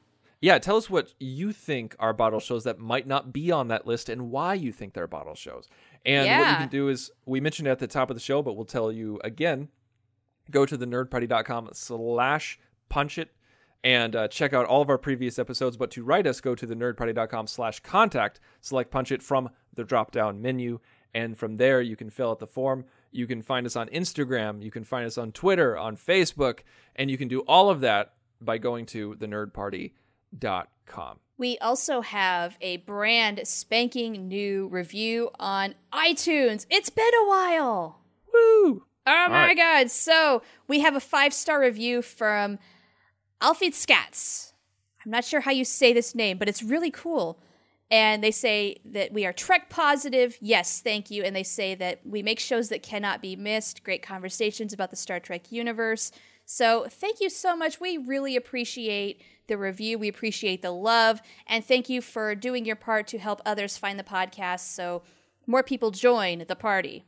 Yeah, 0.44 0.58
tell 0.58 0.76
us 0.76 0.90
what 0.90 1.14
you 1.18 1.52
think 1.52 1.96
are 1.98 2.12
bottle 2.12 2.38
shows 2.38 2.64
that 2.64 2.78
might 2.78 3.06
not 3.06 3.32
be 3.32 3.50
on 3.50 3.68
that 3.68 3.86
list, 3.86 4.10
and 4.10 4.30
why 4.30 4.52
you 4.52 4.72
think 4.72 4.92
they're 4.92 5.06
bottle 5.06 5.34
shows. 5.34 5.70
And 6.04 6.28
what 6.38 6.50
you 6.50 6.56
can 6.56 6.68
do 6.68 6.88
is, 6.90 7.10
we 7.24 7.40
mentioned 7.40 7.66
it 7.66 7.70
at 7.70 7.78
the 7.78 7.86
top 7.86 8.10
of 8.10 8.14
the 8.14 8.20
show, 8.20 8.42
but 8.42 8.54
we'll 8.54 8.66
tell 8.66 8.92
you 8.92 9.18
again. 9.24 9.68
Go 10.50 10.66
to 10.66 10.76
the 10.76 10.84
nerdparty.com 10.84 11.70
slash 11.72 12.58
punch 12.90 13.16
it 13.16 13.30
and 13.82 14.14
uh, 14.14 14.28
check 14.28 14.52
out 14.52 14.66
all 14.66 14.82
of 14.82 14.90
our 14.90 14.98
previous 14.98 15.38
episodes. 15.38 15.78
But 15.78 15.90
to 15.92 16.04
write 16.04 16.26
us 16.26 16.42
go 16.42 16.54
to 16.54 16.66
the 16.66 16.76
nerdparty.com 16.76 17.46
slash 17.46 17.80
contact. 17.80 18.38
Select 18.60 18.90
punch 18.90 19.12
it 19.12 19.22
from 19.22 19.48
the 19.72 19.84
drop 19.84 20.10
down 20.10 20.42
menu. 20.42 20.78
And 21.14 21.38
from 21.38 21.56
there 21.56 21.80
you 21.80 21.96
can 21.96 22.10
fill 22.10 22.32
out 22.32 22.38
the 22.38 22.46
form. 22.46 22.84
You 23.12 23.26
can 23.26 23.40
find 23.40 23.64
us 23.64 23.76
on 23.76 23.88
instagram. 23.88 24.62
You 24.62 24.70
can 24.70 24.84
find 24.84 25.06
us 25.06 25.16
on 25.16 25.32
twitter 25.32 25.78
on 25.78 25.96
facebook. 25.96 26.60
And 26.96 27.10
you 27.10 27.16
can 27.16 27.28
do 27.28 27.40
all 27.48 27.70
of 27.70 27.80
that 27.80 28.12
by 28.42 28.58
going 28.58 28.84
to 28.84 29.16
the 29.18 29.26
nerdparty.com 30.40 31.18
We 31.36 31.58
also 31.58 32.00
have 32.00 32.56
a 32.60 32.78
brand 32.78 33.40
spanking 33.44 34.28
new 34.28 34.68
review 34.68 35.30
on 35.38 35.74
iTunes. 35.92 36.66
It's 36.70 36.90
been 36.90 37.14
a 37.22 37.28
while. 37.28 38.00
woo 38.32 38.84
Oh 39.06 39.26
my 39.28 39.48
right. 39.48 39.56
god. 39.56 39.90
So 39.90 40.42
we 40.66 40.80
have 40.80 40.96
a 40.96 41.00
five 41.00 41.34
star 41.34 41.60
review 41.60 42.00
from 42.00 42.58
Alfred 43.40 43.74
Scats. 43.74 44.52
I'm 45.04 45.10
not 45.10 45.24
sure 45.24 45.40
how 45.40 45.50
you 45.50 45.64
say 45.64 45.92
this 45.92 46.14
name, 46.14 46.38
but 46.38 46.48
it's 46.48 46.62
really 46.62 46.90
cool. 46.90 47.38
And 47.90 48.24
they 48.24 48.30
say 48.30 48.78
that 48.86 49.12
we 49.12 49.26
are 49.26 49.32
Trek 49.34 49.68
positive. 49.68 50.38
Yes, 50.40 50.80
thank 50.80 51.10
you. 51.10 51.22
And 51.22 51.36
they 51.36 51.42
say 51.42 51.74
that 51.74 52.00
we 52.06 52.22
make 52.22 52.40
shows 52.40 52.70
that 52.70 52.82
cannot 52.82 53.20
be 53.20 53.36
missed, 53.36 53.84
great 53.84 54.02
conversations 54.02 54.72
about 54.72 54.88
the 54.88 54.96
Star 54.96 55.20
Trek 55.20 55.52
universe. 55.52 56.10
So 56.46 56.86
thank 56.88 57.20
you 57.20 57.28
so 57.28 57.54
much. 57.54 57.80
We 57.80 57.98
really 57.98 58.36
appreciate 58.36 59.20
the 59.46 59.58
review. 59.58 59.98
We 59.98 60.08
appreciate 60.08 60.62
the 60.62 60.70
love. 60.70 61.20
And 61.46 61.64
thank 61.64 61.88
you 61.88 62.00
for 62.00 62.34
doing 62.34 62.64
your 62.64 62.76
part 62.76 63.06
to 63.08 63.18
help 63.18 63.40
others 63.44 63.76
find 63.76 63.98
the 63.98 64.04
podcast 64.04 64.60
so 64.60 65.02
more 65.46 65.62
people 65.62 65.90
join 65.90 66.44
the 66.48 66.56
party. 66.56 67.04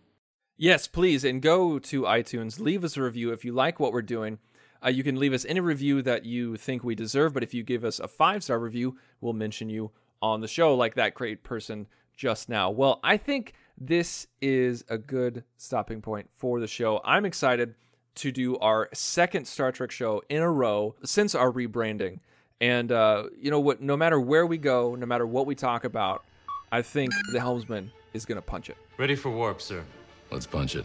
Yes, 0.56 0.86
please. 0.86 1.24
And 1.24 1.42
go 1.42 1.78
to 1.78 2.02
iTunes. 2.02 2.60
Leave 2.60 2.84
us 2.84 2.96
a 2.96 3.02
review 3.02 3.32
if 3.32 3.44
you 3.44 3.52
like 3.52 3.78
what 3.78 3.92
we're 3.92 4.02
doing. 4.02 4.38
Uh, 4.84 4.88
you 4.88 5.02
can 5.02 5.16
leave 5.16 5.32
us 5.32 5.44
any 5.46 5.60
review 5.60 6.02
that 6.02 6.24
you 6.24 6.56
think 6.56 6.84
we 6.84 6.94
deserve, 6.94 7.32
but 7.32 7.42
if 7.42 7.54
you 7.54 7.62
give 7.62 7.84
us 7.84 7.98
a 7.98 8.08
five 8.08 8.44
star 8.44 8.58
review, 8.58 8.96
we'll 9.20 9.32
mention 9.32 9.68
you 9.68 9.90
on 10.22 10.40
the 10.40 10.48
show, 10.48 10.74
like 10.74 10.94
that 10.94 11.14
great 11.14 11.42
person 11.42 11.86
just 12.16 12.48
now. 12.48 12.70
Well, 12.70 13.00
I 13.02 13.16
think 13.16 13.54
this 13.78 14.26
is 14.40 14.84
a 14.88 14.98
good 14.98 15.44
stopping 15.56 16.00
point 16.00 16.28
for 16.34 16.60
the 16.60 16.66
show. 16.66 17.00
I'm 17.04 17.24
excited 17.24 17.74
to 18.16 18.32
do 18.32 18.58
our 18.58 18.88
second 18.92 19.46
Star 19.46 19.72
Trek 19.72 19.90
show 19.90 20.22
in 20.28 20.42
a 20.42 20.50
row 20.50 20.94
since 21.04 21.34
our 21.34 21.50
rebranding. 21.50 22.20
And, 22.60 22.90
uh, 22.90 23.24
you 23.40 23.50
know 23.50 23.60
what? 23.60 23.80
No 23.80 23.96
matter 23.96 24.18
where 24.18 24.46
we 24.46 24.58
go, 24.58 24.94
no 24.94 25.06
matter 25.06 25.26
what 25.26 25.46
we 25.46 25.54
talk 25.54 25.84
about, 25.84 26.24
I 26.72 26.82
think 26.82 27.12
the 27.32 27.40
helmsman 27.40 27.90
is 28.14 28.24
going 28.24 28.36
to 28.36 28.42
punch 28.42 28.70
it. 28.70 28.76
Ready 28.98 29.14
for 29.14 29.30
warp, 29.30 29.60
sir. 29.60 29.84
Let's 30.30 30.46
punch 30.46 30.74
it. 30.74 30.84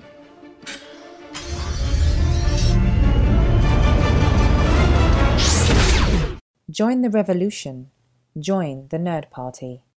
Join 6.70 7.02
the 7.02 7.10
revolution. 7.10 7.91
Join 8.39 8.88
the 8.89 8.98
Nerd 8.98 9.30
Party. 9.30 9.84